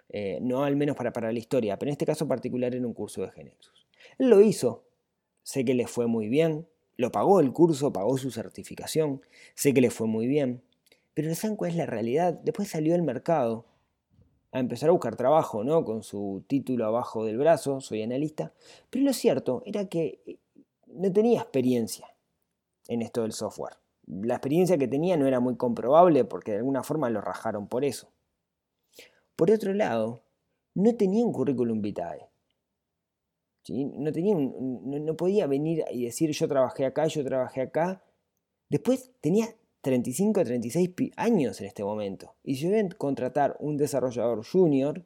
Eh, 0.09 0.37
no 0.41 0.63
al 0.63 0.75
menos 0.75 0.95
para, 0.95 1.11
para 1.11 1.31
la 1.31 1.39
historia, 1.39 1.79
pero 1.79 1.89
en 1.89 1.93
este 1.93 2.05
caso 2.05 2.27
particular 2.27 2.75
era 2.75 2.85
un 2.85 2.93
curso 2.93 3.23
de 3.23 3.31
Genexus. 3.31 3.87
Él 4.19 4.29
lo 4.29 4.41
hizo. 4.41 4.83
Sé 5.41 5.65
que 5.65 5.73
le 5.73 5.87
fue 5.87 6.05
muy 6.05 6.29
bien, 6.29 6.67
lo 6.97 7.11
pagó 7.11 7.39
el 7.39 7.51
curso, 7.53 7.91
pagó 7.91 8.17
su 8.17 8.31
certificación, 8.31 9.21
sé 9.55 9.73
que 9.73 9.81
le 9.81 9.89
fue 9.89 10.07
muy 10.07 10.27
bien, 10.27 10.61
pero 11.13 11.29
no 11.29 11.35
saben 11.35 11.57
cuál 11.57 11.71
es 11.71 11.77
la 11.77 11.85
realidad. 11.85 12.33
Después 12.43 12.69
salió 12.69 12.95
al 12.95 13.01
mercado 13.01 13.65
a 14.51 14.59
empezar 14.59 14.89
a 14.89 14.93
buscar 14.93 15.15
trabajo, 15.15 15.63
¿no? 15.63 15.83
Con 15.83 16.03
su 16.03 16.43
título 16.47 16.85
abajo 16.85 17.25
del 17.25 17.37
brazo, 17.37 17.81
soy 17.81 18.03
analista, 18.03 18.53
pero 18.89 19.05
lo 19.05 19.13
cierto 19.13 19.63
era 19.65 19.85
que 19.85 20.21
eh, 20.25 20.37
no 20.87 21.11
tenía 21.11 21.41
experiencia 21.41 22.07
en 22.87 23.01
esto 23.01 23.23
del 23.23 23.31
software. 23.31 23.77
La 24.05 24.35
experiencia 24.35 24.77
que 24.77 24.87
tenía 24.87 25.17
no 25.17 25.27
era 25.27 25.39
muy 25.39 25.55
comprobable 25.55 26.25
porque 26.25 26.51
de 26.51 26.57
alguna 26.57 26.83
forma 26.83 27.09
lo 27.09 27.21
rajaron 27.21 27.67
por 27.67 27.85
eso. 27.85 28.09
Por 29.35 29.49
otro 29.49 29.73
lado, 29.73 30.23
no 30.75 30.95
tenía 30.95 31.25
un 31.25 31.33
currículum 31.33 31.81
vitae. 31.81 32.27
No, 33.69 35.15
podía 35.15 35.47
venir 35.47 35.85
y 35.91 36.05
decir 36.05 36.31
yo 36.31 36.47
trabajé 36.47 36.85
acá, 36.85 37.07
yo 37.07 37.23
trabajé 37.23 37.61
acá. 37.61 38.03
Después 38.69 39.11
tenía 39.21 39.47
35, 39.81 40.43
36 40.43 40.91
años 41.15 41.61
en 41.61 41.67
este 41.67 41.83
momento. 41.83 42.35
Y 42.43 42.55
si 42.55 42.69
voy 42.69 42.79
a 42.79 42.89
contratar 42.89 43.55
un 43.59 43.77
desarrollador 43.77 44.45
junior, 44.45 45.05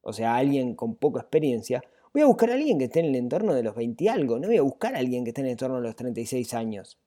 o 0.00 0.12
sea, 0.12 0.36
alguien 0.36 0.74
con 0.74 0.94
poca 0.94 1.20
experiencia, 1.20 1.82
voy 2.12 2.22
a 2.22 2.26
buscar 2.26 2.50
a 2.50 2.54
alguien 2.54 2.78
que 2.78 2.84
esté 2.84 3.00
en 3.00 3.06
el 3.06 3.16
entorno 3.16 3.54
de 3.54 3.62
los 3.62 3.74
20 3.74 4.04
y 4.04 4.08
algo, 4.08 4.38
no 4.38 4.46
voy 4.46 4.58
a 4.58 4.62
buscar 4.62 4.94
a 4.94 4.98
alguien 4.98 5.24
que 5.24 5.30
esté 5.30 5.40
en 5.40 5.46
el 5.46 5.52
entorno 5.52 5.76
de 5.76 5.82
los 5.82 5.96
36 5.96 6.54
años. 6.54 6.98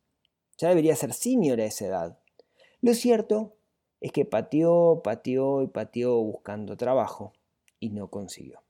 Ya 0.57 0.69
debería 0.69 0.95
ser 0.95 1.13
senior 1.13 1.59
a 1.61 1.65
esa 1.65 1.85
edad. 1.85 2.19
Lo 2.81 2.93
cierto 2.93 3.55
es 4.01 4.11
que 4.11 4.25
pateó, 4.25 5.01
pateó 5.03 5.61
y 5.61 5.67
pateó 5.67 6.21
buscando 6.21 6.77
trabajo 6.77 7.33
y 7.79 7.89
no 7.89 8.09
consiguió. 8.09 8.66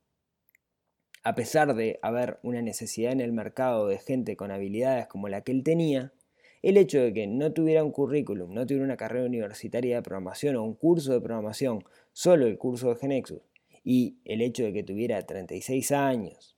A 1.27 1.35
pesar 1.35 1.75
de 1.75 1.99
haber 2.03 2.39
una 2.41 2.61
necesidad 2.61 3.11
en 3.11 3.19
el 3.19 3.33
mercado 3.33 3.85
de 3.85 3.99
gente 3.99 4.37
con 4.37 4.49
habilidades 4.49 5.07
como 5.07 5.27
la 5.27 5.41
que 5.41 5.51
él 5.51 5.61
tenía, 5.61 6.13
el 6.61 6.77
hecho 6.77 7.01
de 7.01 7.11
que 7.11 7.27
no 7.27 7.51
tuviera 7.51 7.83
un 7.83 7.91
currículum, 7.91 8.53
no 8.53 8.65
tuviera 8.65 8.85
una 8.85 8.95
carrera 8.95 9.25
universitaria 9.25 9.97
de 9.97 10.01
programación 10.01 10.55
o 10.55 10.63
un 10.63 10.73
curso 10.73 11.11
de 11.11 11.19
programación, 11.19 11.83
solo 12.13 12.47
el 12.47 12.57
curso 12.57 12.87
de 12.87 12.95
Genexus, 12.95 13.41
y 13.83 14.21
el 14.23 14.41
hecho 14.41 14.63
de 14.63 14.71
que 14.71 14.83
tuviera 14.83 15.21
36 15.21 15.91
años, 15.91 16.55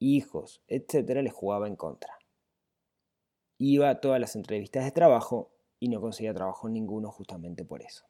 hijos, 0.00 0.60
etcétera, 0.66 1.22
le 1.22 1.30
jugaba 1.30 1.68
en 1.68 1.76
contra. 1.76 2.18
Iba 3.58 3.90
a 3.90 4.00
todas 4.00 4.20
las 4.20 4.34
entrevistas 4.34 4.86
de 4.86 4.90
trabajo 4.90 5.52
y 5.78 5.88
no 5.88 6.00
conseguía 6.00 6.34
trabajo 6.34 6.68
ninguno 6.68 7.12
justamente 7.12 7.64
por 7.64 7.82
eso. 7.82 8.06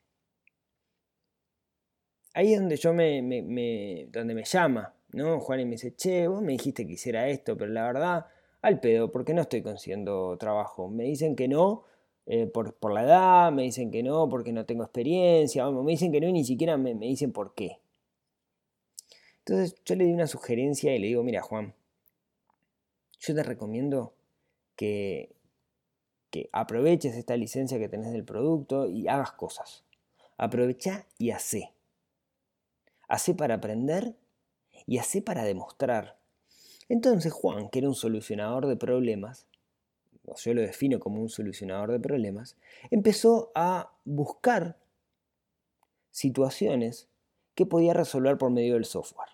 Ahí 2.33 2.55
es 2.55 2.59
donde 2.59 2.77
yo 2.77 2.95
me, 2.95 3.21
me, 3.21 4.07
donde 4.11 4.35
me 4.35 4.45
llama, 4.45 4.95
¿no? 5.13 5.41
Juan 5.41 5.61
y 5.61 5.65
me 5.65 5.73
dice, 5.73 5.95
che, 5.95 6.29
vos 6.29 6.43
me 6.43 6.53
dijiste 6.53 6.87
que 6.87 6.93
hiciera 6.95 7.29
esto, 7.29 7.57
pero 7.57 7.73
la 7.73 7.85
verdad 7.85 8.27
al 8.63 8.81
pedo, 8.81 9.11
porque 9.11 9.35
no 9.35 9.43
estoy 9.43 9.63
consiguiendo 9.63 10.37
trabajo. 10.39 10.89
Me 10.89 11.05
dicen 11.05 11.37
que 11.37 11.49
no 11.49 11.85
eh, 12.27 12.47
por, 12.47 12.93
la 12.93 13.05
edad, 13.05 13.53
me 13.53 13.63
dicen 13.63 13.91
que 13.91 14.03
no 14.03 14.29
porque 14.29 14.53
no 14.53 14.67
tengo 14.67 14.85
experiencia, 14.85 15.71
me 15.71 15.93
dicen 15.93 16.13
que 16.13 16.21
no 16.21 16.29
y 16.29 16.33
ni 16.33 16.45
siquiera 16.45 16.77
me, 16.77 16.95
dicen 16.95 17.33
por 17.33 17.55
qué. 17.55 17.79
Entonces 19.39 19.81
yo 19.85 19.95
le 19.95 20.05
di 20.05 20.13
una 20.13 20.27
sugerencia 20.27 20.95
y 20.95 20.99
le 20.99 21.07
digo, 21.07 21.23
mira 21.23 21.41
Juan, 21.41 21.75
yo 23.21 23.35
te 23.35 23.43
recomiendo 23.43 24.13
que, 24.77 25.35
que 26.31 26.51
aproveches 26.53 27.17
esta 27.17 27.37
licencia 27.37 27.79
que 27.79 27.89
tenés 27.89 28.13
del 28.13 28.25
producto 28.25 28.87
y 28.87 29.09
hagas 29.09 29.33
cosas. 29.33 29.85
Aprovecha 30.37 31.07
y 31.17 31.31
hacé. 31.31 31.73
Hacé 33.09 33.35
para 33.35 33.55
aprender 33.55 34.15
y 34.89 34.97
hacé 34.97 35.21
para 35.21 35.45
demostrar. 35.45 36.19
Entonces 36.89 37.31
Juan, 37.33 37.69
que 37.69 37.81
era 37.81 37.89
un 37.89 37.95
solucionador 37.95 38.67
de 38.67 38.77
problemas, 38.77 39.47
yo 40.37 40.55
lo 40.55 40.63
defino 40.63 40.99
como 40.99 41.21
un 41.21 41.29
solucionador 41.29 41.93
de 41.93 42.01
problemas, 42.01 42.57
empezó 42.91 43.53
a 43.55 43.93
buscar 44.05 44.79
situaciones 46.11 47.09
que 47.55 47.67
podía 47.67 47.93
resolver 47.93 48.39
por 48.39 48.51
medio 48.51 48.75
del 48.75 48.87
software. 48.87 49.29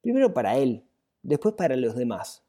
Primero 0.00 0.34
para 0.34 0.56
él, 0.56 0.84
después 1.22 1.54
para 1.54 1.76
los 1.76 1.94
demás. 1.94 2.42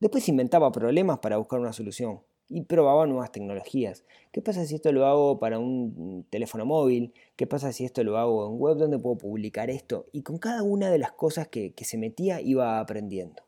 Después 0.00 0.28
inventaba 0.28 0.70
problemas 0.70 1.20
para 1.20 1.38
buscar 1.38 1.60
una 1.60 1.72
solución 1.72 2.20
y 2.52 2.62
probaba 2.62 3.06
nuevas 3.06 3.32
tecnologías. 3.32 4.04
¿Qué 4.30 4.42
pasa 4.42 4.66
si 4.66 4.74
esto 4.74 4.92
lo 4.92 5.06
hago 5.06 5.38
para 5.38 5.58
un 5.58 6.26
teléfono 6.28 6.66
móvil? 6.66 7.14
¿Qué 7.34 7.46
pasa 7.46 7.72
si 7.72 7.84
esto 7.84 8.04
lo 8.04 8.18
hago 8.18 8.46
en 8.46 8.58
web? 8.58 8.76
¿Dónde 8.76 8.98
puedo 8.98 9.16
publicar 9.16 9.70
esto? 9.70 10.06
Y 10.12 10.22
con 10.22 10.38
cada 10.38 10.62
una 10.62 10.90
de 10.90 10.98
las 10.98 11.12
cosas 11.12 11.48
que, 11.48 11.72
se 11.82 11.96
metía 11.96 12.42
iba 12.42 12.78
aprendiendo. 12.78 13.42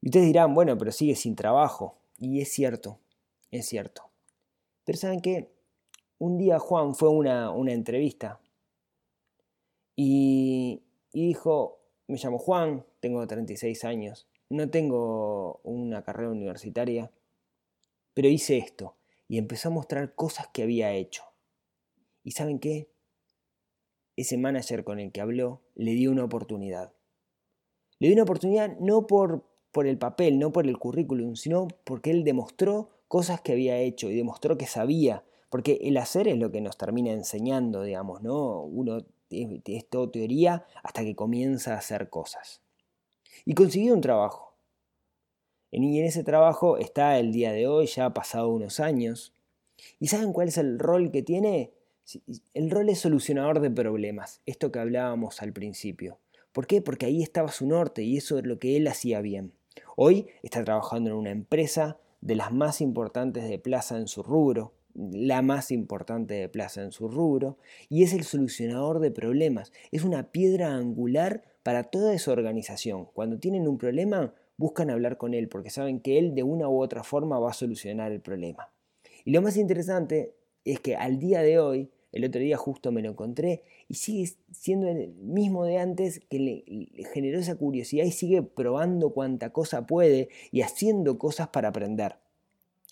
Y 0.00 0.08
ustedes 0.08 0.26
dirán, 0.26 0.54
bueno, 0.54 0.78
pero 0.78 0.92
sigue 0.92 1.16
sin 1.16 1.34
trabajo. 1.34 1.98
Y 2.16 2.40
es 2.40 2.52
cierto, 2.52 3.00
es 3.50 3.66
cierto. 3.66 4.08
Pero 4.84 4.96
¿saben 4.96 5.20
qué? 5.20 5.50
Un 6.18 6.38
día 6.38 6.60
Juan 6.60 6.94
fue 6.94 7.08
a 7.08 7.12
una, 7.12 7.50
una 7.50 7.72
entrevista 7.72 8.40
y, 9.96 10.82
y 11.12 11.26
dijo, 11.26 11.80
me 12.06 12.18
llamo 12.18 12.38
Juan, 12.38 12.84
tengo 13.00 13.26
36 13.26 13.84
años, 13.84 14.28
no 14.48 14.70
tengo 14.70 15.60
una 15.64 16.02
carrera 16.02 16.30
universitaria, 16.30 17.10
pero 18.18 18.30
hice 18.30 18.58
esto 18.58 18.96
y 19.28 19.38
empezó 19.38 19.68
a 19.68 19.70
mostrar 19.70 20.16
cosas 20.16 20.48
que 20.52 20.64
había 20.64 20.92
hecho. 20.92 21.22
¿Y 22.24 22.32
saben 22.32 22.58
qué? 22.58 22.90
Ese 24.16 24.36
manager 24.36 24.82
con 24.82 24.98
el 24.98 25.12
que 25.12 25.20
habló 25.20 25.62
le 25.76 25.92
dio 25.92 26.10
una 26.10 26.24
oportunidad. 26.24 26.92
Le 28.00 28.08
dio 28.08 28.16
una 28.16 28.24
oportunidad 28.24 28.76
no 28.80 29.06
por, 29.06 29.44
por 29.70 29.86
el 29.86 29.98
papel, 29.98 30.40
no 30.40 30.50
por 30.50 30.66
el 30.66 30.78
currículum, 30.78 31.36
sino 31.36 31.68
porque 31.84 32.10
él 32.10 32.24
demostró 32.24 32.90
cosas 33.06 33.40
que 33.40 33.52
había 33.52 33.78
hecho 33.78 34.10
y 34.10 34.16
demostró 34.16 34.58
que 34.58 34.66
sabía. 34.66 35.24
Porque 35.48 35.78
el 35.82 35.96
hacer 35.96 36.26
es 36.26 36.38
lo 36.38 36.50
que 36.50 36.60
nos 36.60 36.76
termina 36.76 37.12
enseñando, 37.12 37.84
digamos, 37.84 38.20
¿no? 38.24 38.62
Uno 38.62 39.06
es 39.30 39.88
todo 39.88 40.10
teoría 40.10 40.66
hasta 40.82 41.04
que 41.04 41.14
comienza 41.14 41.74
a 41.74 41.78
hacer 41.78 42.10
cosas. 42.10 42.62
Y 43.44 43.54
consiguió 43.54 43.94
un 43.94 44.00
trabajo. 44.00 44.47
Y 45.70 45.98
en 45.98 46.04
ese 46.06 46.24
trabajo 46.24 46.78
está 46.78 47.18
el 47.18 47.32
día 47.32 47.52
de 47.52 47.66
hoy, 47.66 47.86
ya 47.86 48.06
ha 48.06 48.14
pasado 48.14 48.48
unos 48.48 48.80
años. 48.80 49.34
¿Y 50.00 50.08
saben 50.08 50.32
cuál 50.32 50.48
es 50.48 50.58
el 50.58 50.78
rol 50.78 51.10
que 51.10 51.22
tiene? 51.22 51.72
El 52.54 52.70
rol 52.70 52.88
es 52.88 53.00
solucionador 53.00 53.60
de 53.60 53.70
problemas, 53.70 54.40
esto 54.46 54.72
que 54.72 54.78
hablábamos 54.78 55.42
al 55.42 55.52
principio. 55.52 56.18
¿Por 56.52 56.66
qué? 56.66 56.80
Porque 56.80 57.06
ahí 57.06 57.22
estaba 57.22 57.52
su 57.52 57.66
norte 57.66 58.02
y 58.02 58.16
eso 58.16 58.38
es 58.38 58.46
lo 58.46 58.58
que 58.58 58.76
él 58.76 58.88
hacía 58.88 59.20
bien. 59.20 59.52
Hoy 59.96 60.28
está 60.42 60.64
trabajando 60.64 61.10
en 61.10 61.16
una 61.16 61.30
empresa 61.30 61.98
de 62.20 62.34
las 62.34 62.52
más 62.52 62.80
importantes 62.80 63.48
de 63.48 63.58
Plaza 63.58 63.98
en 63.98 64.08
su 64.08 64.22
rubro, 64.22 64.72
la 64.94 65.42
más 65.42 65.70
importante 65.70 66.34
de 66.34 66.48
Plaza 66.48 66.82
en 66.82 66.92
su 66.92 67.08
rubro, 67.08 67.58
y 67.88 68.02
es 68.02 68.12
el 68.12 68.24
solucionador 68.24 68.98
de 69.00 69.10
problemas. 69.10 69.72
Es 69.92 70.02
una 70.02 70.32
piedra 70.32 70.74
angular 70.74 71.44
para 71.62 71.84
toda 71.84 72.14
esa 72.14 72.32
organización. 72.32 73.06
Cuando 73.12 73.38
tienen 73.38 73.68
un 73.68 73.78
problema, 73.78 74.34
buscan 74.58 74.90
hablar 74.90 75.16
con 75.16 75.32
él 75.32 75.48
porque 75.48 75.70
saben 75.70 76.00
que 76.00 76.18
él 76.18 76.34
de 76.34 76.42
una 76.42 76.68
u 76.68 76.82
otra 76.82 77.02
forma 77.02 77.38
va 77.38 77.50
a 77.50 77.54
solucionar 77.54 78.12
el 78.12 78.20
problema. 78.20 78.70
Y 79.24 79.30
lo 79.30 79.40
más 79.40 79.56
interesante 79.56 80.34
es 80.64 80.80
que 80.80 80.96
al 80.96 81.18
día 81.18 81.40
de 81.40 81.58
hoy, 81.58 81.90
el 82.12 82.24
otro 82.24 82.40
día 82.40 82.56
justo 82.56 82.90
me 82.90 83.00
lo 83.00 83.10
encontré 83.10 83.62
y 83.86 83.94
sigue 83.94 84.32
siendo 84.50 84.88
el 84.88 85.14
mismo 85.14 85.64
de 85.64 85.78
antes 85.78 86.20
que 86.28 86.38
le, 86.38 87.04
generó 87.14 87.38
esa 87.38 87.54
curiosidad 87.56 88.04
y 88.04 88.10
sigue 88.10 88.42
probando 88.42 89.10
cuanta 89.10 89.50
cosa 89.50 89.86
puede 89.86 90.28
y 90.50 90.62
haciendo 90.62 91.18
cosas 91.18 91.48
para 91.48 91.68
aprender. 91.68 92.16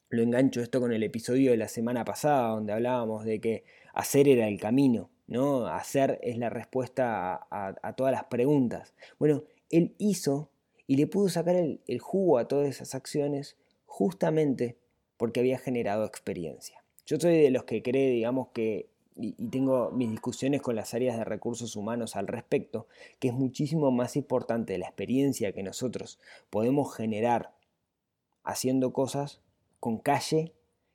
Lo 0.09 0.23
engancho 0.23 0.61
esto 0.61 0.81
con 0.81 0.93
el 0.93 1.03
episodio 1.03 1.51
de 1.51 1.57
la 1.57 1.69
semana 1.69 2.05
pasada 2.05 2.51
donde 2.51 2.73
hablábamos 2.73 3.25
de 3.25 3.41
que 3.41 3.65
hacer 3.93 4.29
era 4.29 4.47
el 4.47 4.61
camino, 4.61 5.11
¿no? 5.27 5.67
Hacer 5.67 6.21
es 6.23 6.39
la 6.39 6.49
respuesta 6.49 7.47
a 7.51 7.97
todas 7.97 8.13
las 8.13 8.25
preguntas. 8.25 8.95
Bueno, 9.19 9.43
él 9.71 9.97
hizo 9.99 10.51
y 10.87 10.97
le 10.97 11.07
pudo 11.07 11.29
sacar 11.29 11.57
el, 11.57 11.99
jugo 11.99 12.39
a 12.39 12.49
todas 12.49 12.69
esas 12.69 12.95
acciones 12.95 13.57
justamente 13.87 14.77
porque 15.17 15.41
había 15.41 15.59
generado 15.59 16.05
experiencia. 16.05 16.85
Yo 17.07 17.19
soy 17.19 17.39
de 17.39 17.51
los 17.51 17.65
que 17.65 17.83
cree, 17.83 18.11
digamos, 18.11 18.49
que, 18.49 18.89
y, 19.17 19.33
tengo 19.49 19.91
mis 19.91 20.11
discusiones 20.11 20.63
con 20.63 20.77
las 20.77 20.95
áreas 20.95 21.17
de 21.17 21.25
recursos 21.25 21.77
humanos 21.77 22.17
al 22.17 22.27
respecto, 22.27 22.87
que 23.19 23.29
es 23.29 23.35
muchísimo 23.35 23.91
más 23.91 24.17
importante 24.17 24.79
la 24.79 24.87
experiencia 24.87 25.53
que 25.53 25.63
nosotros 25.63 26.19
podemos 26.51 26.95
generar 26.95 27.55
haciendo 28.45 28.93
cosas 28.93 29.41
con 29.81 29.99
calle 29.99 30.53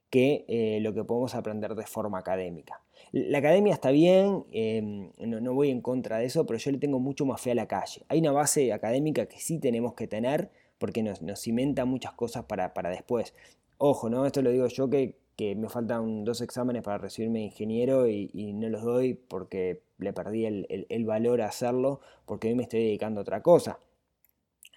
que 0.09 0.45
eh, 0.47 0.79
lo 0.81 0.93
que 0.93 1.03
podemos 1.03 1.35
aprender 1.35 1.75
de 1.75 1.85
forma 1.85 2.19
académica. 2.19 2.80
La 3.11 3.39
academia 3.39 3.73
está 3.73 3.91
bien, 3.91 4.45
em, 4.51 5.11
no, 5.17 5.53
voy 5.53 5.69
en 5.69 5.81
contra 5.81 6.17
de 6.19 6.25
eso, 6.25 6.45
pero 6.45 6.59
yo 6.59 6.71
le 6.71 6.77
tengo 6.77 6.99
mucho 6.99 7.25
más 7.25 7.41
fe 7.41 7.51
a 7.51 7.55
la 7.55 7.67
calle. 7.67 8.03
Hay 8.07 8.19
una 8.19 8.31
base 8.31 8.71
académica 8.71 9.25
que 9.25 9.37
sí 9.37 9.59
tenemos 9.59 9.93
que 9.95 10.07
tener 10.07 10.49
porque 10.77 11.03
nos, 11.03 11.19
cimenta 11.39 11.85
muchas 11.85 12.13
cosas 12.13 12.45
para, 12.45 12.71
después. 12.89 13.33
Ojo, 13.77 14.09
¿no? 14.09 14.25
Esto 14.25 14.41
lo 14.41 14.51
digo 14.51 14.67
yo 14.67 14.89
que, 14.89 15.19
me 15.55 15.69
faltan 15.69 16.23
dos 16.23 16.41
exámenes 16.41 16.83
para 16.83 16.99
recibirme 16.99 17.39
de 17.39 17.45
ingeniero 17.45 18.07
y, 18.07 18.53
no 18.53 18.69
los 18.69 18.83
doy 18.83 19.15
porque 19.15 19.81
le 19.97 20.13
perdí 20.13 20.45
el, 20.45 21.05
valor 21.05 21.41
a 21.41 21.47
hacerlo 21.47 21.99
porque 22.25 22.49
hoy 22.49 22.55
me 22.55 22.63
estoy 22.63 22.83
dedicando 22.83 23.19
a 23.21 23.23
otra 23.23 23.41
cosa. 23.41 23.79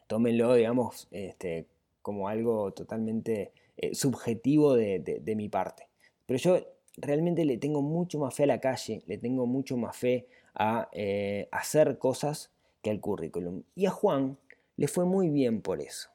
Tómenlo, 0.06 0.54
digamos, 0.54 1.08
este, 1.10 1.66
como 2.02 2.28
algo 2.28 2.72
totalmente 2.72 3.52
eh, 3.76 3.94
subjetivo 3.94 4.74
de 4.74 5.34
mi 5.36 5.48
parte. 5.48 5.88
Pero 6.26 6.38
yo 6.38 6.58
realmente 6.96 7.44
le 7.44 7.58
tengo 7.58 7.82
mucho 7.82 8.18
más 8.18 8.34
fe 8.34 8.44
a 8.44 8.46
la 8.46 8.60
calle, 8.60 9.02
le 9.06 9.18
tengo 9.18 9.46
mucho 9.46 9.76
más 9.76 9.96
fe 9.96 10.26
a 10.54 10.88
eh, 10.92 11.48
hacer 11.50 11.98
cosas 11.98 12.52
que 12.82 12.90
al 12.90 13.00
currículum. 13.00 13.62
Y 13.74 13.86
a 13.86 13.90
Juan 13.90 14.38
le 14.76 14.88
fue 14.88 15.04
muy 15.04 15.30
bien 15.30 15.62
por 15.62 15.80
eso. 15.80 16.10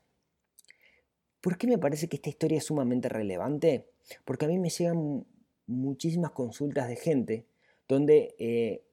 ¿Por 1.42 1.58
qué 1.58 1.68
me 1.68 1.78
parece 1.78 2.08
que 2.08 2.18
esta 2.18 2.30
historia 2.30 2.58
es 2.58 2.66
sumamente 2.66 3.10
relevante? 3.10 3.88
Porque 4.26 4.46
a 4.46 4.48
mí 4.48 4.58
me 4.60 4.70
llegan 4.70 5.26
muchísimas 5.68 6.32
consultas 6.32 6.88
de 6.88 6.96
gente 6.96 7.46
donde 7.88 8.36
eh, 8.40 8.84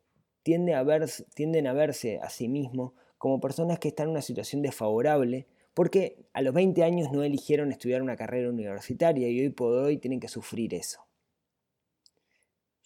tiende 0.43 0.75
a 0.75 0.85
tienden 1.35 1.67
a 1.67 1.73
verse 1.73 2.19
a 2.23 2.31
sí 2.31 2.49
mismos 2.49 2.93
como 3.19 3.41
personas 3.41 3.79
que 3.79 3.89
están 3.89 4.07
en 4.07 4.11
una 4.13 4.23
situación 4.23 4.63
desfavorable 4.63 5.47
porque 5.75 6.25
a 6.33 6.41
los 6.41 6.55
20 6.55 6.83
años 6.85 7.13
no 7.13 7.23
eligieron 7.23 7.71
estudiar 7.73 8.01
una 8.01 8.17
carrera 8.17 8.49
universitaria 8.49 9.29
y 9.29 9.41
hoy 9.41 9.51
por 9.51 9.73
hoy 9.75 9.99
tienen 9.99 10.21
que 10.21 10.29
sufrir 10.29 10.73
eso. 10.73 11.06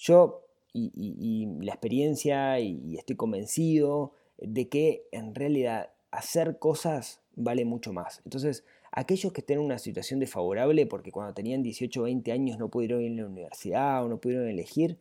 Yo 0.00 0.46
y, 0.72 1.46
la 1.60 1.72
experiencia 1.72 2.58
y 2.58 2.96
estoy 2.96 3.16
convencido 3.16 4.14
de 4.38 4.68
que 4.68 5.06
en 5.12 5.34
realidad 5.34 5.90
hacer 6.10 6.58
cosas 6.58 7.20
vale 7.36 7.64
mucho 7.64 7.92
más. 7.92 8.22
Entonces, 8.24 8.64
aquellos 8.92 9.32
que 9.32 9.40
estén 9.42 9.58
en 9.58 9.64
una 9.66 9.78
situación 9.78 10.20
desfavorable 10.20 10.86
porque 10.86 11.12
cuando 11.12 11.34
tenían 11.34 11.62
18 11.62 12.00
o 12.00 12.04
20 12.04 12.32
años 12.32 12.58
no 12.58 12.68
pudieron 12.68 13.02
ir 13.02 13.12
a 13.12 13.22
la 13.22 13.28
universidad 13.28 14.04
o 14.04 14.08
no 14.08 14.20
pudieron 14.20 14.48
elegir, 14.48 14.98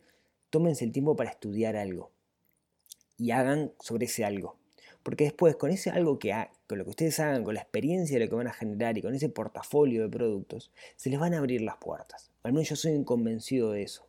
tómense 0.50 0.84
el 0.84 0.92
tiempo 0.92 1.16
para 1.16 1.30
estudiar 1.30 1.76
algo 1.76 2.10
y 3.16 3.30
hagan 3.30 3.72
sobre 3.80 4.06
ese 4.06 4.24
algo. 4.24 4.56
Porque 5.02 5.24
después, 5.24 5.56
con 5.56 5.70
ese 5.70 5.88
algo 5.88 6.18
que 6.18 6.34
con 6.66 6.76
lo 6.76 6.84
que 6.84 6.90
ustedes 6.90 7.18
hagan, 7.20 7.42
con 7.42 7.54
la 7.54 7.62
experiencia 7.62 8.18
de 8.18 8.24
lo 8.26 8.30
que 8.30 8.36
van 8.36 8.48
a 8.48 8.52
generar 8.52 8.98
y 8.98 9.02
con 9.02 9.14
ese 9.14 9.30
portafolio 9.30 10.02
de 10.02 10.10
productos, 10.10 10.70
se 10.96 11.08
les 11.08 11.18
van 11.18 11.32
a 11.32 11.38
abrir 11.38 11.62
las 11.62 11.78
puertas. 11.78 12.30
Al 12.42 12.52
menos 12.52 12.68
yo 12.68 12.76
soy 12.76 13.02
convencido 13.04 13.72
de 13.72 13.82
eso. 13.82 14.06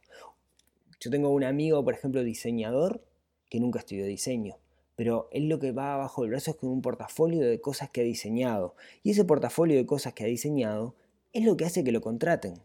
Yo 1.02 1.10
tengo 1.10 1.30
un 1.30 1.44
amigo, 1.44 1.84
por 1.84 1.96
ejemplo, 1.96 2.24
diseñador, 2.24 3.04
que 3.50 3.60
nunca 3.60 3.80
estudió 3.80 4.06
diseño, 4.06 4.60
pero 4.96 5.28
él 5.32 5.50
lo 5.50 5.58
que 5.58 5.72
va 5.72 5.96
abajo 5.96 6.22
del 6.22 6.30
brazo 6.30 6.52
es 6.52 6.58
con 6.58 6.70
un 6.70 6.84
portafolio 6.84 7.42
de 7.42 7.60
cosas 7.60 7.90
que 7.90 8.02
ha 8.02 8.04
diseñado. 8.04 8.76
Y 9.02 9.12
ese 9.12 9.26
portafolio 9.26 9.76
de 9.76 9.86
cosas 9.88 10.14
que 10.14 10.24
ha 10.24 10.28
diseñado 10.28 10.96
es 11.34 11.44
lo 11.44 11.58
que 11.58 11.66
hace 11.66 11.84
que 11.84 11.92
lo 11.92 12.02
contraten. 12.02 12.62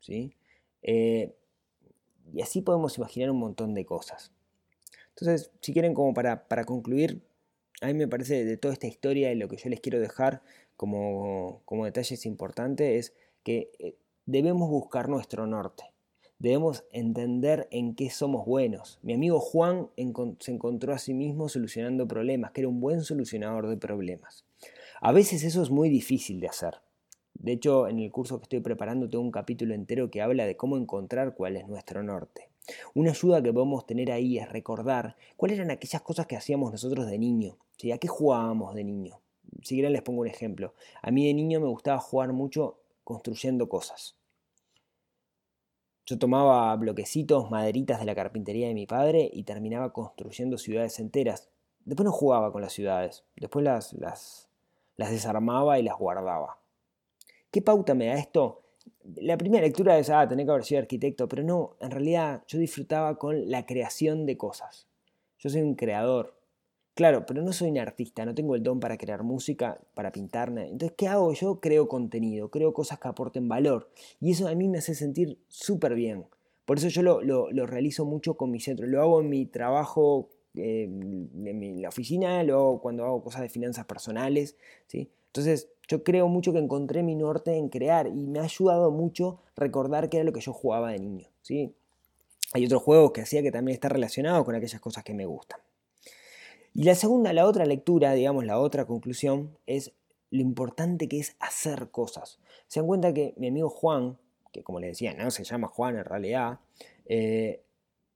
¿sí? 0.00 0.36
Eh, 0.82 1.34
y 2.32 2.40
así 2.40 2.62
podemos 2.62 2.96
imaginar 2.98 3.32
un 3.32 3.40
montón 3.40 3.74
de 3.74 3.84
cosas. 3.84 4.30
Entonces, 5.10 5.50
si 5.60 5.72
quieren, 5.72 5.92
como 5.92 6.14
para, 6.14 6.46
para 6.46 6.64
concluir, 6.64 7.20
a 7.80 7.88
mí 7.88 7.94
me 7.94 8.06
parece 8.06 8.44
de 8.44 8.56
toda 8.56 8.74
esta 8.74 8.86
historia 8.86 9.32
y 9.32 9.34
lo 9.34 9.48
que 9.48 9.56
yo 9.56 9.68
les 9.68 9.80
quiero 9.80 9.98
dejar 9.98 10.40
como, 10.76 11.62
como 11.64 11.84
detalles 11.84 12.26
importantes 12.26 13.08
es 13.10 13.14
que 13.42 13.72
eh, 13.80 13.96
debemos 14.24 14.70
buscar 14.70 15.08
nuestro 15.08 15.48
norte. 15.48 15.91
Debemos 16.42 16.82
entender 16.90 17.68
en 17.70 17.94
qué 17.94 18.10
somos 18.10 18.44
buenos. 18.44 18.98
Mi 19.02 19.12
amigo 19.12 19.38
Juan 19.38 19.90
se 20.40 20.50
encontró 20.50 20.92
a 20.92 20.98
sí 20.98 21.14
mismo 21.14 21.48
solucionando 21.48 22.08
problemas, 22.08 22.50
que 22.50 22.62
era 22.62 22.68
un 22.68 22.80
buen 22.80 23.02
solucionador 23.02 23.68
de 23.68 23.76
problemas. 23.76 24.44
A 25.00 25.12
veces 25.12 25.44
eso 25.44 25.62
es 25.62 25.70
muy 25.70 25.88
difícil 25.88 26.40
de 26.40 26.48
hacer. 26.48 26.80
De 27.34 27.52
hecho, 27.52 27.86
en 27.86 28.00
el 28.00 28.10
curso 28.10 28.38
que 28.38 28.42
estoy 28.42 28.58
preparando 28.58 29.08
tengo 29.08 29.22
un 29.22 29.30
capítulo 29.30 29.72
entero 29.72 30.10
que 30.10 30.20
habla 30.20 30.44
de 30.44 30.56
cómo 30.56 30.76
encontrar 30.76 31.36
cuál 31.36 31.56
es 31.56 31.68
nuestro 31.68 32.02
norte. 32.02 32.48
Una 32.92 33.12
ayuda 33.12 33.40
que 33.40 33.52
podemos 33.52 33.86
tener 33.86 34.10
ahí 34.10 34.38
es 34.38 34.48
recordar 34.48 35.14
cuáles 35.36 35.58
eran 35.58 35.70
aquellas 35.70 36.02
cosas 36.02 36.26
que 36.26 36.34
hacíamos 36.34 36.72
nosotros 36.72 37.06
de 37.06 37.20
niño. 37.20 37.56
¿A 37.94 37.98
qué 37.98 38.08
jugábamos 38.08 38.74
de 38.74 38.82
niño? 38.82 39.20
Si 39.62 39.76
quieren 39.76 39.92
les 39.92 40.02
pongo 40.02 40.22
un 40.22 40.26
ejemplo. 40.26 40.74
A 41.02 41.12
mí 41.12 41.24
de 41.24 41.34
niño 41.34 41.60
me 41.60 41.68
gustaba 41.68 42.00
jugar 42.00 42.32
mucho 42.32 42.80
construyendo 43.04 43.68
cosas. 43.68 44.16
Yo 46.04 46.18
tomaba 46.18 46.74
bloquecitos, 46.76 47.50
maderitas 47.50 48.00
de 48.00 48.06
la 48.06 48.14
carpintería 48.14 48.68
de 48.68 48.74
mi 48.74 48.86
padre 48.86 49.30
y 49.32 49.44
terminaba 49.44 49.92
construyendo 49.92 50.58
ciudades 50.58 50.98
enteras. 50.98 51.48
Después 51.84 52.04
no 52.04 52.12
jugaba 52.12 52.52
con 52.52 52.62
las 52.62 52.72
ciudades, 52.72 53.24
después 53.36 53.64
las, 53.64 53.92
las, 53.94 54.48
desarmaba 54.96 55.78
y 55.78 55.82
las 55.82 55.96
guardaba. 55.96 56.58
¿Qué 57.50 57.62
pauta 57.62 57.94
me 57.94 58.06
da 58.06 58.14
esto? 58.14 58.58
la 59.16 59.36
primera 59.36 59.64
lectura 59.64 59.98
es, 59.98 60.10
ah, 60.10 60.26
tener 60.28 60.46
que 60.46 60.52
haber 60.52 60.64
sido 60.64 60.80
arquitecto, 60.80 61.28
pero 61.28 61.42
no, 61.42 61.76
en 61.80 61.90
realidad 61.90 62.42
yo 62.46 62.58
disfrutaba 62.58 63.18
con 63.18 63.50
la 63.50 63.66
creación 63.66 64.26
de 64.26 64.36
cosas. 64.36 64.88
Yo 65.38 65.50
soy 65.50 65.62
un 65.62 65.74
creador. 65.74 66.36
Claro, 66.94 67.24
pero 67.24 67.40
no 67.42 67.54
soy 67.54 67.70
un 67.70 67.78
artista, 67.78 68.26
no 68.26 68.34
tengo 68.34 68.54
el 68.54 68.62
don 68.62 68.78
para 68.78 68.98
crear 68.98 69.22
música, 69.22 69.80
para 69.94 70.12
pintar. 70.12 70.50
Entonces, 70.50 70.92
¿qué 70.96 71.08
hago? 71.08 71.32
Yo 71.32 71.58
creo 71.58 71.88
contenido, 71.88 72.50
creo 72.50 72.74
cosas 72.74 72.98
que 72.98 73.08
aporten 73.08 73.48
valor. 73.48 73.88
Y 74.20 74.32
eso 74.32 74.46
a 74.46 74.54
mí 74.54 74.68
me 74.68 74.78
hace 74.78 74.94
sentir 74.94 75.38
súper 75.48 75.94
bien. 75.94 76.26
Por 76.66 76.76
eso 76.78 76.88
yo 76.88 77.02
lo, 77.02 77.66
realizo 77.66 78.04
mucho 78.04 78.34
con 78.36 78.50
mi 78.50 78.60
centro. 78.60 78.86
Lo 78.86 79.00
hago 79.00 79.22
en 79.22 79.30
mi 79.30 79.46
trabajo, 79.46 80.28
eh, 80.54 80.84
en 80.84 81.80
la 81.80 81.88
oficina, 81.88 82.42
lo 82.42 82.54
hago 82.56 82.80
cuando 82.82 83.04
hago 83.06 83.24
cosas 83.24 83.40
de 83.40 83.48
finanzas 83.48 83.86
personales. 83.86 84.56
¿sí? 84.86 85.10
Entonces, 85.28 85.68
yo 85.88 86.04
creo 86.04 86.28
mucho 86.28 86.52
que 86.52 86.58
encontré 86.58 87.02
mi 87.02 87.14
norte 87.14 87.56
en 87.56 87.70
crear 87.70 88.06
y 88.06 88.26
me 88.26 88.38
ha 88.38 88.42
ayudado 88.42 88.90
mucho 88.90 89.40
recordar 89.56 90.10
que 90.10 90.18
era 90.18 90.24
lo 90.24 90.32
que 90.34 90.40
yo 90.40 90.52
jugaba 90.52 90.92
de 90.92 90.98
niño. 90.98 91.28
¿sí? 91.40 91.74
Hay 92.52 92.66
otros 92.66 92.82
juegos 92.82 93.12
que 93.12 93.22
hacía 93.22 93.42
que 93.42 93.50
también 93.50 93.74
está 93.74 93.88
relacionado 93.88 94.44
con 94.44 94.54
aquellas 94.54 94.80
cosas 94.80 95.04
que 95.04 95.14
me 95.14 95.24
gustan. 95.24 95.58
Y 96.74 96.84
la 96.84 96.94
segunda, 96.94 97.32
la 97.32 97.46
otra 97.46 97.66
lectura, 97.66 98.12
digamos, 98.12 98.46
la 98.46 98.58
otra 98.58 98.86
conclusión 98.86 99.56
es 99.66 99.92
lo 100.30 100.40
importante 100.40 101.08
que 101.08 101.18
es 101.18 101.36
hacer 101.38 101.90
cosas. 101.90 102.38
Se 102.66 102.80
dan 102.80 102.86
cuenta 102.86 103.12
que 103.12 103.34
mi 103.36 103.48
amigo 103.48 103.68
Juan, 103.68 104.16
que 104.52 104.62
como 104.62 104.80
le 104.80 104.88
decía, 104.88 105.12
no 105.12 105.30
se 105.30 105.44
llama 105.44 105.68
Juan 105.68 105.96
en 105.96 106.04
realidad, 106.04 106.60
eh, 107.04 107.62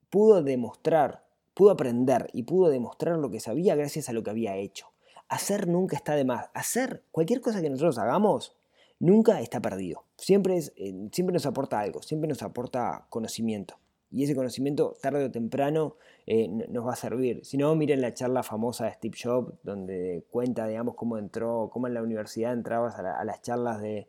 pudo 0.09 0.41
demostrar, 0.41 1.23
pudo 1.53 1.71
aprender 1.71 2.29
y 2.33 2.43
pudo 2.43 2.69
demostrar 2.69 3.17
lo 3.19 3.29
que 3.29 3.39
sabía 3.39 3.75
gracias 3.75 4.09
a 4.09 4.13
lo 4.13 4.23
que 4.23 4.31
había 4.31 4.55
hecho. 4.55 4.87
Hacer 5.29 5.67
nunca 5.67 5.95
está 5.95 6.15
de 6.15 6.25
más. 6.25 6.49
Hacer 6.53 7.03
cualquier 7.11 7.41
cosa 7.41 7.61
que 7.61 7.69
nosotros 7.69 7.99
hagamos 7.99 8.55
nunca 8.99 9.39
está 9.41 9.61
perdido. 9.61 10.03
Siempre, 10.17 10.57
eh, 10.57 11.09
siempre 11.11 11.33
nos 11.33 11.45
aporta 11.45 11.79
algo, 11.79 12.01
siempre 12.01 12.27
nos 12.27 12.41
aporta 12.41 13.05
conocimiento. 13.09 13.77
Y 14.09 14.23
ese 14.23 14.35
conocimiento 14.35 14.95
tarde 15.01 15.25
o 15.25 15.31
temprano 15.31 15.95
eh, 16.25 16.47
nos 16.47 16.85
va 16.85 16.93
a 16.93 16.95
servir. 16.95 17.43
Si 17.43 17.57
no, 17.57 17.75
miren 17.75 18.01
la 18.01 18.13
charla 18.13 18.41
famosa 18.41 18.85
de 18.85 18.93
Steve 18.93 19.17
Jobs, 19.21 19.53
donde 19.63 20.23
cuenta, 20.31 20.67
digamos, 20.67 20.95
cómo 20.95 21.17
entró, 21.17 21.69
cómo 21.71 21.87
en 21.87 21.93
la 21.93 22.01
universidad 22.01 22.53
entrabas 22.53 22.97
a, 22.99 23.23
las 23.25 23.41
charlas 23.41 23.81
de, 23.81 24.07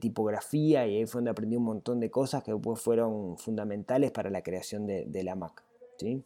tipografía 0.00 0.86
y 0.86 0.96
ahí 0.96 1.06
fue 1.06 1.18
donde 1.18 1.30
aprendí 1.30 1.56
un 1.56 1.64
montón 1.64 2.00
de 2.00 2.10
cosas 2.10 2.42
que 2.42 2.52
después 2.52 2.80
fueron 2.80 3.38
fundamentales 3.38 4.10
para 4.10 4.28
la 4.28 4.42
creación 4.42 4.86
de, 4.86 5.22
la 5.22 5.36
Mac. 5.36 5.62
¿sí? 5.98 6.24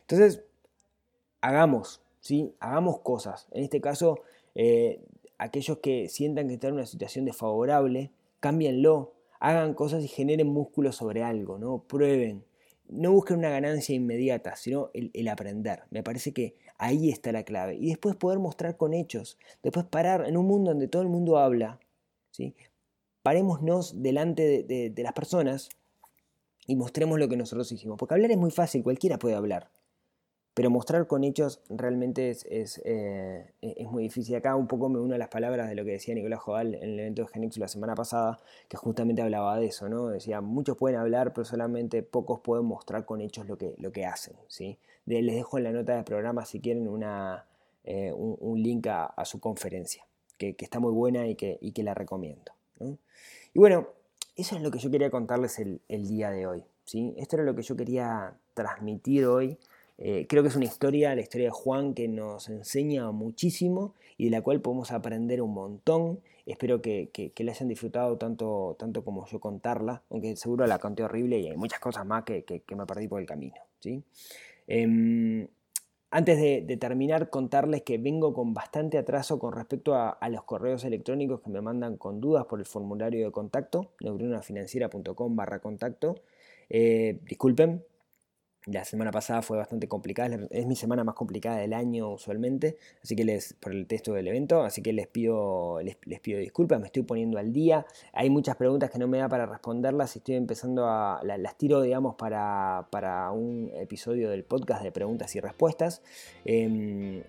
Entonces, 0.00 0.42
hagamos, 1.40 2.02
¿sí? 2.20 2.52
hagamos 2.58 2.98
cosas. 3.00 3.46
En 3.52 3.62
este 3.62 3.80
caso, 3.80 4.20
eh, 4.56 5.00
aquellos 5.38 5.78
que 5.78 6.08
sientan 6.08 6.48
que 6.48 6.54
están 6.54 6.70
en 6.70 6.74
una 6.74 6.86
situación 6.86 7.24
desfavorable, 7.24 8.10
cámbienlo, 8.40 9.13
hagan 9.44 9.74
cosas 9.74 10.02
y 10.02 10.08
generen 10.08 10.46
músculo 10.46 10.90
sobre 10.90 11.22
algo, 11.22 11.58
¿no? 11.58 11.84
Prueben. 11.86 12.46
No 12.88 13.12
busquen 13.12 13.38
una 13.38 13.50
ganancia 13.50 13.94
inmediata, 13.94 14.56
sino 14.56 14.90
el, 14.94 15.28
aprender. 15.28 15.82
Me 15.90 16.02
parece 16.02 16.32
que 16.32 16.56
ahí 16.78 17.10
está 17.10 17.30
la 17.30 17.42
clave. 17.42 17.76
Y 17.76 17.88
después 17.88 18.16
poder 18.16 18.38
mostrar 18.38 18.78
con 18.78 18.94
hechos. 18.94 19.38
Después 19.62 19.84
parar 19.84 20.26
en 20.26 20.38
un 20.38 20.46
mundo 20.46 20.70
donde 20.70 20.88
todo 20.88 21.02
el 21.02 21.08
mundo 21.08 21.36
habla. 21.36 21.78
¿sí? 22.30 22.54
Parémonos 23.22 24.02
delante 24.02 24.64
de, 24.64 24.90
de 24.90 25.02
las 25.02 25.12
personas 25.12 25.68
y 26.66 26.76
mostremos 26.76 27.18
lo 27.18 27.28
que 27.28 27.36
nosotros 27.36 27.70
hicimos. 27.70 27.98
Porque 27.98 28.14
hablar 28.14 28.30
es 28.30 28.38
muy 28.38 28.50
fácil, 28.50 28.82
cualquiera 28.82 29.18
puede 29.18 29.34
hablar. 29.34 29.70
Pero 30.54 30.70
mostrar 30.70 31.08
con 31.08 31.24
hechos 31.24 31.60
realmente 31.68 32.30
es, 32.30 32.46
eh, 32.84 33.52
e-, 33.60 33.74
es, 33.76 33.90
muy 33.90 34.04
difícil. 34.04 34.36
Acá 34.36 34.54
un 34.54 34.68
poco 34.68 34.88
me 34.88 35.00
uno 35.00 35.16
a 35.16 35.18
las 35.18 35.28
palabras 35.28 35.68
de 35.68 35.74
lo 35.74 35.84
que 35.84 35.90
decía 35.90 36.14
Nicolás 36.14 36.40
Jodal 36.40 36.76
en 36.76 36.90
el 36.90 37.00
evento 37.00 37.22
de 37.22 37.28
Genix 37.28 37.58
la 37.58 37.66
semana 37.66 37.96
pasada, 37.96 38.38
que 38.68 38.76
justamente 38.76 39.20
hablaba 39.20 39.58
de 39.58 39.66
eso, 39.66 39.88
¿no? 39.88 40.08
Decía, 40.08 40.40
muchos 40.40 40.76
pueden 40.76 40.98
hablar, 40.98 41.32
pero 41.32 41.44
solamente 41.44 42.04
pocos 42.04 42.40
pueden 42.40 42.66
mostrar 42.66 43.04
con 43.04 43.20
hechos 43.20 43.48
lo 43.48 43.58
que, 43.58 43.74
lo 43.78 43.90
que 43.90 44.06
hacen, 44.06 44.36
¿sí? 44.46 44.78
les 45.06 45.34
dejo 45.34 45.58
en 45.58 45.64
la 45.64 45.72
nota 45.72 45.94
del 45.94 46.04
programa, 46.04 46.44
si 46.44 46.60
quieren, 46.60 46.88
una, 46.88 47.44
eh, 47.84 48.12
un, 48.12 48.62
link 48.62 48.86
a, 48.86 49.12
su 49.24 49.40
conferencia, 49.40 50.06
que, 50.38 50.56
está 50.58 50.80
muy 50.80 50.92
buena 50.92 51.26
y 51.26 51.34
que, 51.34 51.58
y 51.60 51.72
que 51.72 51.82
la 51.82 51.94
recomiendo. 51.94 52.52
Y 52.80 53.58
bueno, 53.58 53.88
eso 54.36 54.56
es 54.56 54.62
lo 54.62 54.70
que 54.70 54.78
yo 54.78 54.90
quería 54.90 55.10
contarles 55.10 55.58
el, 55.58 55.80
el 55.88 56.08
día 56.08 56.30
de 56.30 56.46
hoy, 56.46 56.64
¿sí? 56.84 57.14
Esto 57.18 57.36
era 57.36 57.44
lo 57.44 57.54
que 57.54 57.62
yo 57.62 57.76
quería 57.76 58.34
transmitir 58.54 59.26
hoy. 59.26 59.58
Eh, 59.98 60.26
creo 60.28 60.42
que 60.42 60.48
es 60.48 60.56
una 60.56 60.64
historia, 60.64 61.14
la 61.14 61.20
historia 61.20 61.46
de 61.46 61.52
Juan, 61.52 61.94
que 61.94 62.08
nos 62.08 62.48
enseña 62.48 63.10
muchísimo 63.12 63.94
y 64.16 64.26
de 64.26 64.30
la 64.30 64.42
cual 64.42 64.60
podemos 64.60 64.90
aprender 64.92 65.40
un 65.42 65.54
montón. 65.54 66.20
Espero 66.46 66.82
que, 66.82 67.10
que, 67.12 67.44
la 67.44 67.52
hayan 67.52 67.68
disfrutado 67.68 68.18
tanto, 68.18 68.76
tanto 68.78 69.04
como 69.04 69.26
yo 69.26 69.40
contarla, 69.40 70.02
aunque 70.10 70.36
seguro 70.36 70.66
la 70.66 70.78
conté 70.78 71.02
horrible 71.02 71.38
y 71.38 71.48
hay 71.48 71.56
muchas 71.56 71.80
cosas 71.80 72.04
más 72.04 72.24
que, 72.24 72.44
me 72.76 72.86
perdí 72.86 73.08
por 73.08 73.20
el 73.20 73.26
camino. 73.26 73.54
¿sí? 73.80 74.02
Em, 74.66 75.46
antes 76.10 76.38
de, 76.38 76.76
terminar, 76.76 77.30
contarles 77.30 77.82
que 77.82 77.98
vengo 77.98 78.34
con 78.34 78.52
bastante 78.52 78.98
atraso 78.98 79.38
con 79.38 79.52
respecto 79.52 79.94
a, 79.94 80.18
los 80.28 80.44
correos 80.44 80.84
electrónicos 80.84 81.40
que 81.40 81.50
me 81.50 81.60
mandan 81.60 81.96
con 81.96 82.20
dudas 82.20 82.44
por 82.46 82.60
el 82.60 82.66
formulario 82.66 83.24
de 83.24 83.32
contacto, 83.32 83.92
neuronafinanciera.com 84.00 85.36
barra 85.36 85.60
contacto. 85.60 86.16
Eh, 86.68 87.20
disculpen, 87.24 87.84
la 88.66 88.84
semana 88.84 89.10
pasada 89.10 89.42
fue 89.42 89.58
bastante 89.58 89.88
complicada, 89.88 90.38
es 90.50 90.66
mi 90.66 90.76
semana 90.76 91.04
más 91.04 91.14
complicada 91.14 91.58
del 91.58 91.74
año 91.74 92.12
usualmente, 92.12 92.78
así 93.02 93.14
que 93.14 93.24
les, 93.24 93.52
por 93.54 93.72
el 93.72 93.86
texto 93.86 94.14
del 94.14 94.26
evento, 94.28 94.62
así 94.62 94.80
que 94.80 94.92
les 94.92 95.06
pido, 95.06 95.80
les, 95.82 96.20
pido 96.20 96.38
disculpas, 96.38 96.80
me 96.80 96.86
estoy 96.86 97.02
poniendo 97.02 97.38
al 97.38 97.52
día. 97.52 97.84
Hay 98.12 98.30
muchas 98.30 98.56
preguntas 98.56 98.90
que 98.90 98.98
no 98.98 99.06
me 99.06 99.18
da 99.18 99.28
para 99.28 99.46
responderlas 99.46 100.16
y 100.16 100.20
estoy 100.20 100.36
empezando 100.36 100.86
a, 100.86 101.20
las, 101.24 101.58
tiro, 101.58 101.82
digamos, 101.82 102.14
para, 102.14 103.30
un 103.32 103.70
episodio 103.74 104.30
del 104.30 104.44
podcast 104.44 104.82
de 104.82 104.92
preguntas 104.92 105.34
y 105.36 105.40
respuestas. 105.40 106.02
Em, 106.44 107.22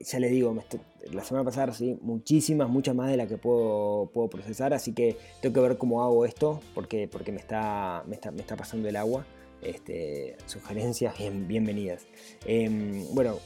ya 0.00 0.18
les 0.20 0.30
digo, 0.30 0.54
la 1.12 1.24
semana 1.24 1.44
pasada 1.44 1.66
recibí 1.66 1.98
muchísimas, 2.02 2.68
muchas 2.68 2.94
más 2.94 3.10
de 3.10 3.16
las 3.16 3.26
que 3.26 3.38
puedo, 3.38 4.10
puedo 4.12 4.28
procesar, 4.28 4.74
así 4.74 4.92
que 4.92 5.16
tengo 5.40 5.54
que 5.54 5.60
ver 5.60 5.78
cómo 5.78 6.04
hago 6.04 6.26
esto, 6.26 6.60
porque, 6.74 7.08
porque 7.08 7.32
me, 7.32 7.38
está, 7.38 8.04
me, 8.06 8.16
está, 8.16 8.30
me 8.30 8.42
está 8.42 8.54
pasando 8.54 8.86
el 8.86 8.96
agua 8.96 9.24
este, 9.62 10.36
sugerencias 10.46 11.14
bienvenidas. 11.46 12.06
Em, 12.46 13.04
bueno, 13.14 13.38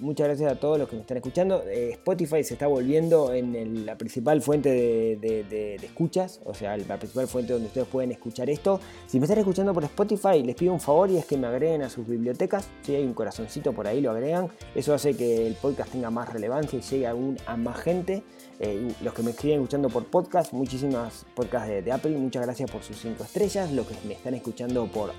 muchas 0.00 0.26
gracias 0.26 0.52
a 0.52 0.60
todos 0.60 0.78
los 0.78 0.88
que 0.88 0.96
me 0.96 1.02
están 1.02 1.16
escuchando. 1.16 1.62
Eh, 1.66 1.90
Spotify 1.92 2.44
se 2.44 2.54
está 2.54 2.66
volviendo 2.66 3.32
en 3.32 3.86
la 3.86 3.96
principal 3.96 4.42
fuente 4.42 4.68
de, 4.68 5.78
escuchas, 5.82 6.40
o 6.44 6.54
sea, 6.54 6.76
la 6.76 6.98
principal 6.98 7.28
fuente 7.28 7.52
donde 7.52 7.68
ustedes 7.68 7.88
pueden 7.88 8.12
escuchar 8.12 8.50
esto. 8.50 8.80
Si 9.06 9.18
me 9.18 9.24
están 9.24 9.38
escuchando 9.38 9.72
por 9.72 9.84
Spotify, 9.84 10.42
les 10.42 10.54
pido 10.54 10.72
un 10.72 10.80
favor 10.80 11.10
y 11.10 11.16
es 11.16 11.26
que 11.26 11.36
me 11.36 11.46
agreguen 11.46 11.82
a 11.82 11.90
sus 11.90 12.06
bibliotecas. 12.06 12.68
Si 12.82 12.94
hay 12.94 13.04
un 13.04 13.14
corazoncito 13.14 13.72
por 13.72 13.86
ahí, 13.86 14.00
lo 14.00 14.10
agregan. 14.10 14.48
Eso 14.74 14.94
hace 14.94 15.16
que 15.16 15.46
el 15.46 15.54
podcast 15.54 15.92
tenga 15.92 16.10
más 16.10 16.32
relevancia 16.32 16.78
y 16.78 16.82
llegue 16.82 17.06
aún 17.06 17.36
a 17.46 17.56
más 17.56 17.78
gente. 17.80 18.22
Eh, 18.60 18.92
los 19.02 19.14
que 19.14 19.22
me 19.22 19.32
siguen 19.32 19.60
escuchando 19.60 19.88
por 19.88 20.04
podcast, 20.06 20.52
muchísimas 20.52 21.26
podcasts 21.34 21.68
de, 21.68 21.92
Apple, 21.92 22.16
muchas 22.16 22.44
gracias 22.44 22.70
por 22.70 22.82
sus 22.82 22.96
5 22.98 23.24
estrellas. 23.24 23.72
Los 23.72 23.86
que 23.86 23.94
me 24.06 24.14
están 24.14 24.34
escuchando 24.34 24.86
por 24.86 25.12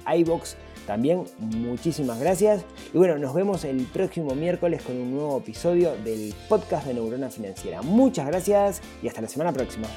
también 0.86 1.24
muchísimas 1.40 2.20
gracias. 2.20 2.64
Y 2.94 2.98
bueno, 2.98 3.18
nos 3.18 3.34
vemos 3.34 3.64
el 3.64 3.86
próximo 3.86 4.36
miércoles 4.36 4.82
con 4.84 4.96
un 4.96 5.12
nuevo 5.12 5.38
episodio 5.40 5.96
del 6.04 6.34
podcast 6.48 6.86
de 6.88 6.94
Neurona 6.94 7.30
Financiera. 7.30 7.82
Muchas 7.82 8.28
gracias 8.28 8.82
y 9.02 9.08
hasta 9.08 9.22
la 9.22 9.28
semana 9.28 9.52
próxima. 9.52 9.88